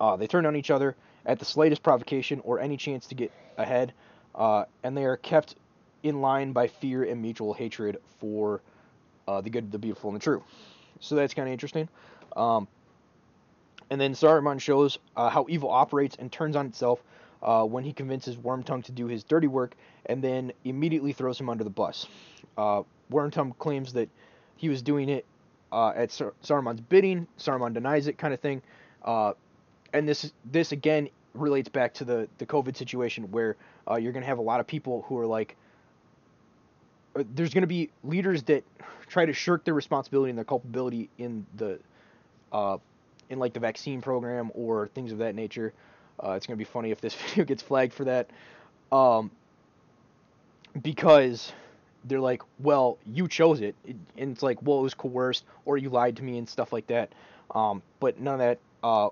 Uh, 0.00 0.16
they 0.16 0.26
turn 0.26 0.46
on 0.46 0.56
each 0.56 0.70
other 0.70 0.94
at 1.26 1.38
the 1.38 1.44
slightest 1.44 1.82
provocation 1.82 2.40
or 2.44 2.60
any 2.60 2.76
chance 2.76 3.06
to 3.06 3.14
get 3.14 3.32
ahead, 3.56 3.92
uh, 4.34 4.64
and 4.82 4.96
they 4.96 5.04
are 5.04 5.16
kept 5.16 5.56
in 6.02 6.20
line 6.20 6.52
by 6.52 6.68
fear 6.68 7.04
and 7.04 7.20
mutual 7.20 7.52
hatred 7.52 7.98
for 8.20 8.62
uh, 9.26 9.40
the 9.40 9.50
good, 9.50 9.72
the 9.72 9.78
beautiful, 9.78 10.10
and 10.10 10.20
the 10.20 10.22
true. 10.22 10.42
So 11.00 11.14
that's 11.14 11.34
kind 11.34 11.48
of 11.48 11.52
interesting. 11.52 11.88
Um, 12.36 12.68
and 13.90 14.00
then 14.00 14.12
Saruman 14.12 14.60
shows 14.60 14.98
uh, 15.16 15.28
how 15.28 15.46
evil 15.48 15.70
operates 15.70 16.16
and 16.18 16.30
turns 16.30 16.56
on 16.56 16.66
itself 16.66 17.02
uh, 17.42 17.64
when 17.64 17.84
he 17.84 17.92
convinces 17.92 18.36
Wormtongue 18.36 18.84
to 18.84 18.92
do 18.92 19.06
his 19.06 19.24
dirty 19.24 19.46
work, 19.46 19.74
and 20.06 20.22
then 20.22 20.52
immediately 20.64 21.12
throws 21.12 21.40
him 21.40 21.48
under 21.48 21.64
the 21.64 21.70
bus. 21.70 22.06
Uh, 22.56 22.82
Wormtongue 23.10 23.56
claims 23.58 23.92
that 23.94 24.08
he 24.56 24.68
was 24.68 24.82
doing 24.82 25.08
it 25.08 25.24
uh, 25.72 25.92
at 25.94 26.10
Sar- 26.10 26.34
Saruman's 26.42 26.80
bidding. 26.80 27.26
Saruman 27.38 27.74
denies 27.74 28.06
it, 28.06 28.18
kind 28.18 28.34
of 28.34 28.40
thing. 28.40 28.62
Uh, 29.04 29.32
and 29.92 30.08
this 30.08 30.32
this 30.44 30.72
again 30.72 31.08
relates 31.34 31.68
back 31.68 31.94
to 31.94 32.04
the 32.04 32.28
the 32.38 32.46
COVID 32.46 32.76
situation 32.76 33.30
where 33.30 33.56
uh, 33.90 33.96
you're 33.96 34.12
going 34.12 34.22
to 34.22 34.28
have 34.28 34.38
a 34.38 34.42
lot 34.42 34.60
of 34.60 34.66
people 34.66 35.04
who 35.08 35.18
are 35.18 35.26
like, 35.26 35.56
uh, 37.16 37.24
there's 37.34 37.54
going 37.54 37.62
to 37.62 37.68
be 37.68 37.90
leaders 38.04 38.42
that 38.44 38.64
try 39.08 39.24
to 39.24 39.32
shirk 39.32 39.64
their 39.64 39.74
responsibility 39.74 40.30
and 40.30 40.38
their 40.38 40.44
culpability 40.44 41.08
in 41.18 41.46
the 41.56 41.78
uh, 42.52 42.78
in 43.30 43.38
like 43.38 43.52
the 43.52 43.60
vaccine 43.60 44.00
program 44.00 44.50
or 44.54 44.88
things 44.88 45.12
of 45.12 45.18
that 45.18 45.34
nature. 45.34 45.72
Uh, 46.22 46.32
it's 46.32 46.46
going 46.46 46.56
to 46.56 46.58
be 46.58 46.68
funny 46.68 46.90
if 46.90 47.00
this 47.00 47.14
video 47.28 47.44
gets 47.44 47.62
flagged 47.62 47.92
for 47.92 48.04
that. 48.04 48.28
Um, 48.90 49.30
because 50.80 51.52
they're 52.04 52.20
like, 52.20 52.42
well, 52.58 52.98
you 53.12 53.28
chose 53.28 53.60
it. 53.60 53.74
And 53.86 54.32
it's 54.32 54.42
like, 54.42 54.62
well, 54.62 54.78
it 54.78 54.82
was 54.82 54.94
coerced 54.94 55.44
or 55.64 55.76
you 55.76 55.90
lied 55.90 56.16
to 56.16 56.22
me 56.22 56.38
and 56.38 56.48
stuff 56.48 56.72
like 56.72 56.86
that. 56.88 57.12
Um, 57.50 57.82
but 58.00 58.20
none 58.20 58.34
of 58.34 58.40
that. 58.40 58.58
Uh, 58.82 59.08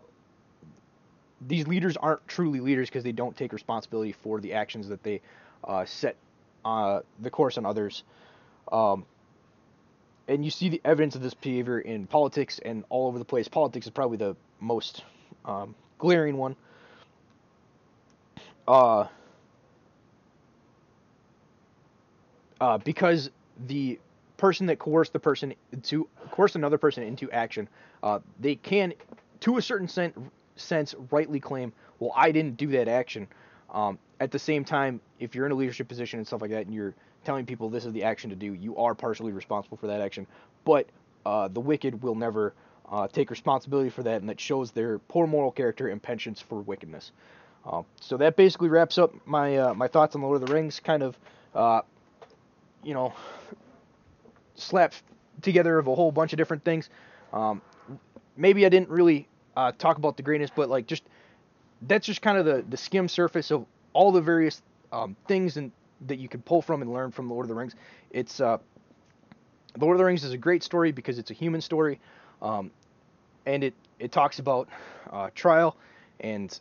these 1.47 1.67
leaders 1.67 1.97
aren't 1.97 2.27
truly 2.29 2.61
leaders 2.61 2.89
because 2.89 3.05
they 3.05 3.13
don't 3.13 3.37
take 3.37 3.53
responsibility 3.53 4.13
for 4.13 4.41
the 4.41 4.55
actions 4.55 4.89
that 4.89 5.03
they 5.03 5.21
uh, 5.65 5.85
set 5.85 6.17
uh, 6.65 7.01
the 7.21 7.31
course 7.31 7.59
on 7.59 7.67
others. 7.67 8.03
Um, 8.73 9.05
and 10.29 10.45
you 10.45 10.51
see 10.51 10.69
the 10.69 10.81
evidence 10.85 11.15
of 11.15 11.23
this 11.23 11.35
behavior 11.35 11.79
in 11.79 12.07
politics 12.07 12.59
and 12.65 12.85
all 12.89 13.07
over 13.07 13.19
the 13.19 13.25
place. 13.25 13.49
Politics 13.49 13.87
is 13.87 13.93
probably 13.93 14.17
the 14.17 14.35
most 14.61 15.05
um, 15.45 15.75
glaring 15.99 16.37
one. 16.37 16.57
Uh, 18.67 19.07
uh, 22.61 22.79
because 22.79 23.31
the 23.67 23.99
person 24.37 24.67
that 24.67 24.79
coerced 24.79 25.13
the 25.13 25.19
person 25.19 25.55
to 25.83 26.09
coerce 26.31 26.55
another 26.55 26.79
person 26.79 27.03
into 27.03 27.31
action, 27.31 27.69
uh, 28.03 28.19
they 28.41 28.55
can, 28.55 28.93
to 29.41 29.57
a 29.57 29.63
certain 29.63 29.89
sen- 29.89 30.31
sense, 30.57 30.95
rightly 31.11 31.41
claim, 31.41 31.73
"Well, 31.99 32.13
I 32.15 32.33
didn't 32.33 32.57
do 32.57 32.69
that 32.69 32.89
action," 32.89 33.27
um, 33.71 33.99
at 34.21 34.31
the 34.31 34.39
same 34.39 34.65
time, 34.65 35.01
if 35.21 35.35
you're 35.35 35.47
in 35.47 35.53
a 35.53 35.57
leadership 35.57 35.89
position 35.89 36.19
and 36.19 36.27
stuff 36.27 36.43
like 36.43 36.51
that, 36.51 36.67
and 36.67 36.75
you're 36.75 36.95
telling 37.25 37.45
people 37.45 37.69
this 37.69 37.85
is 37.85 37.93
the 37.93 38.05
action 38.05 38.31
to 38.31 38.37
do, 38.37 38.55
you 38.55 38.77
are 38.77 38.95
partially 38.95 39.33
responsible 39.33 39.77
for 39.77 39.89
that 39.89 40.01
action. 40.01 40.27
But 40.65 40.87
uh, 41.25 41.49
the 41.49 41.61
wicked 41.61 42.03
will 42.03 42.15
never 42.15 42.55
uh, 42.91 43.09
take 43.09 43.31
responsibility 43.31 43.91
for 43.91 44.03
that, 44.05 44.21
and 44.21 44.29
that 44.29 44.39
shows 44.41 44.71
their 44.71 44.99
poor 44.99 45.27
moral 45.27 45.51
character 45.51 45.89
and 45.89 46.03
penchants 46.03 46.43
for 46.43 46.61
wickedness. 46.61 47.13
Uh, 47.65 47.83
so 48.01 48.17
that 48.17 48.37
basically 48.37 48.69
wraps 48.69 48.97
up 48.97 49.13
my 49.27 49.57
uh, 49.57 49.75
my 49.75 49.89
thoughts 49.89 50.15
on 50.15 50.23
Lord 50.23 50.41
of 50.41 50.47
the 50.47 50.55
Rings. 50.55 50.79
Kind 50.79 51.03
of, 51.03 51.19
uh, 51.55 51.81
you 52.83 52.95
know, 52.95 53.13
slapped 54.55 55.03
together 55.43 55.79
of 55.79 55.87
a 55.87 55.95
whole 55.95 56.13
bunch 56.13 56.33
of 56.33 56.37
different 56.37 56.65
things. 56.65 56.89
Um, 57.33 57.61
maybe 58.37 58.65
I 58.67 58.69
didn't 58.69 58.89
really 58.89 59.29
uh, 59.57 59.73
talk 59.73 59.99
about 59.99 60.17
the 60.17 60.23
greatness, 60.23 60.51
but 60.55 60.69
like 60.69 60.87
just 60.87 61.03
that's 61.83 62.07
just 62.07 62.23
kind 62.23 62.39
of 62.39 62.45
the 62.45 62.65
the 62.69 62.77
skim 62.77 63.09
surface 63.09 63.51
of 63.51 63.67
all 63.93 64.13
the 64.13 64.21
various 64.21 64.63
um, 64.93 65.17
things 65.27 65.57
and 65.57 65.73
that 66.07 66.19
you 66.19 66.29
can 66.29 66.43
pull 66.43 66.61
from 66.63 66.83
and 66.83 66.93
learn 66.93 67.11
from 67.11 67.31
Lord 67.31 67.45
of 67.45 67.49
the 67.49 67.55
Rings. 67.55 67.75
It's 68.11 68.41
uh, 68.41 68.59
Lord 69.79 69.95
of 69.95 69.99
the 69.99 70.05
Rings 70.05 70.25
is 70.25 70.33
a 70.33 70.39
great 70.39 70.63
story 70.63 70.93
because 70.93 71.19
it's 71.19 71.31
a 71.31 71.35
human 71.35 71.61
story, 71.61 72.01
um, 72.43 72.71
and 73.47 73.65
it 73.65 73.75
it 73.99 74.13
talks 74.13 74.39
about 74.39 74.69
uh, 75.11 75.31
trial 75.35 75.77
and 76.21 76.59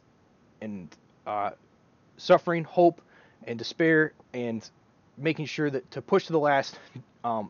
and 0.62 0.96
uh, 1.28 1.52
suffering, 2.18 2.64
hope, 2.64 3.02
and 3.46 3.58
despair, 3.58 4.14
and 4.34 4.70
making 5.18 5.46
sure 5.46 5.70
that 5.70 5.90
to 5.92 6.02
push 6.02 6.26
to 6.28 6.34
the 6.34 6.40
last, 6.40 6.80
um, 7.24 7.50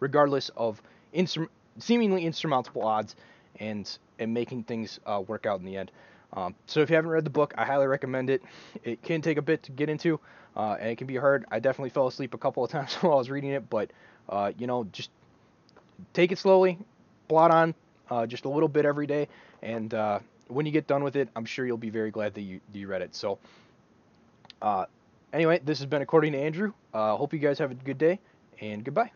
regardless 0.00 0.50
of 0.56 0.80
insur- 1.14 1.48
seemingly 1.78 2.24
insurmountable 2.24 2.82
odds, 2.82 3.16
and 3.60 3.98
and 4.18 4.32
making 4.32 4.64
things 4.64 4.98
uh, 5.06 5.22
work 5.26 5.46
out 5.46 5.60
in 5.60 5.66
the 5.66 5.76
end. 5.76 5.90
Um, 6.32 6.54
so 6.66 6.80
if 6.80 6.90
you 6.90 6.96
haven't 6.96 7.10
read 7.10 7.24
the 7.24 7.30
book, 7.30 7.54
I 7.56 7.64
highly 7.64 7.86
recommend 7.86 8.30
it. 8.30 8.42
It 8.82 9.02
can 9.02 9.22
take 9.22 9.38
a 9.38 9.42
bit 9.42 9.62
to 9.64 9.72
get 9.72 9.88
into, 9.88 10.20
uh, 10.56 10.76
and 10.80 10.90
it 10.90 10.98
can 10.98 11.06
be 11.06 11.16
hard. 11.16 11.44
I 11.50 11.60
definitely 11.60 11.90
fell 11.90 12.06
asleep 12.08 12.34
a 12.34 12.38
couple 12.38 12.64
of 12.64 12.70
times 12.76 12.94
while 12.96 13.14
I 13.14 13.16
was 13.16 13.30
reading 13.30 13.50
it, 13.50 13.68
but 13.70 13.90
uh, 14.28 14.52
you 14.58 14.66
know, 14.66 14.84
just 14.84 15.10
take 16.12 16.32
it 16.32 16.38
slowly, 16.38 16.78
blot 17.28 17.50
on 17.50 17.74
uh, 18.10 18.26
just 18.26 18.44
a 18.44 18.48
little 18.48 18.68
bit 18.68 18.84
every 18.84 19.06
day, 19.06 19.28
and 19.62 19.92
uh, 19.94 20.18
when 20.48 20.66
you 20.66 20.72
get 20.72 20.86
done 20.86 21.02
with 21.02 21.16
it, 21.16 21.28
I'm 21.34 21.44
sure 21.44 21.66
you'll 21.66 21.76
be 21.76 21.90
very 21.90 22.10
glad 22.10 22.34
that 22.34 22.42
you 22.42 22.60
you 22.72 22.86
read 22.86 23.02
it. 23.02 23.14
So, 23.14 23.38
uh, 24.62 24.86
anyway, 25.36 25.60
this 25.64 25.78
has 25.78 25.86
been 25.86 26.02
according 26.02 26.32
to 26.32 26.38
Andrew. 26.38 26.72
Uh, 26.92 27.16
hope 27.16 27.32
you 27.32 27.38
guys 27.38 27.58
have 27.58 27.70
a 27.70 27.74
good 27.74 27.98
day, 27.98 28.18
and 28.60 28.84
goodbye. 28.84 29.10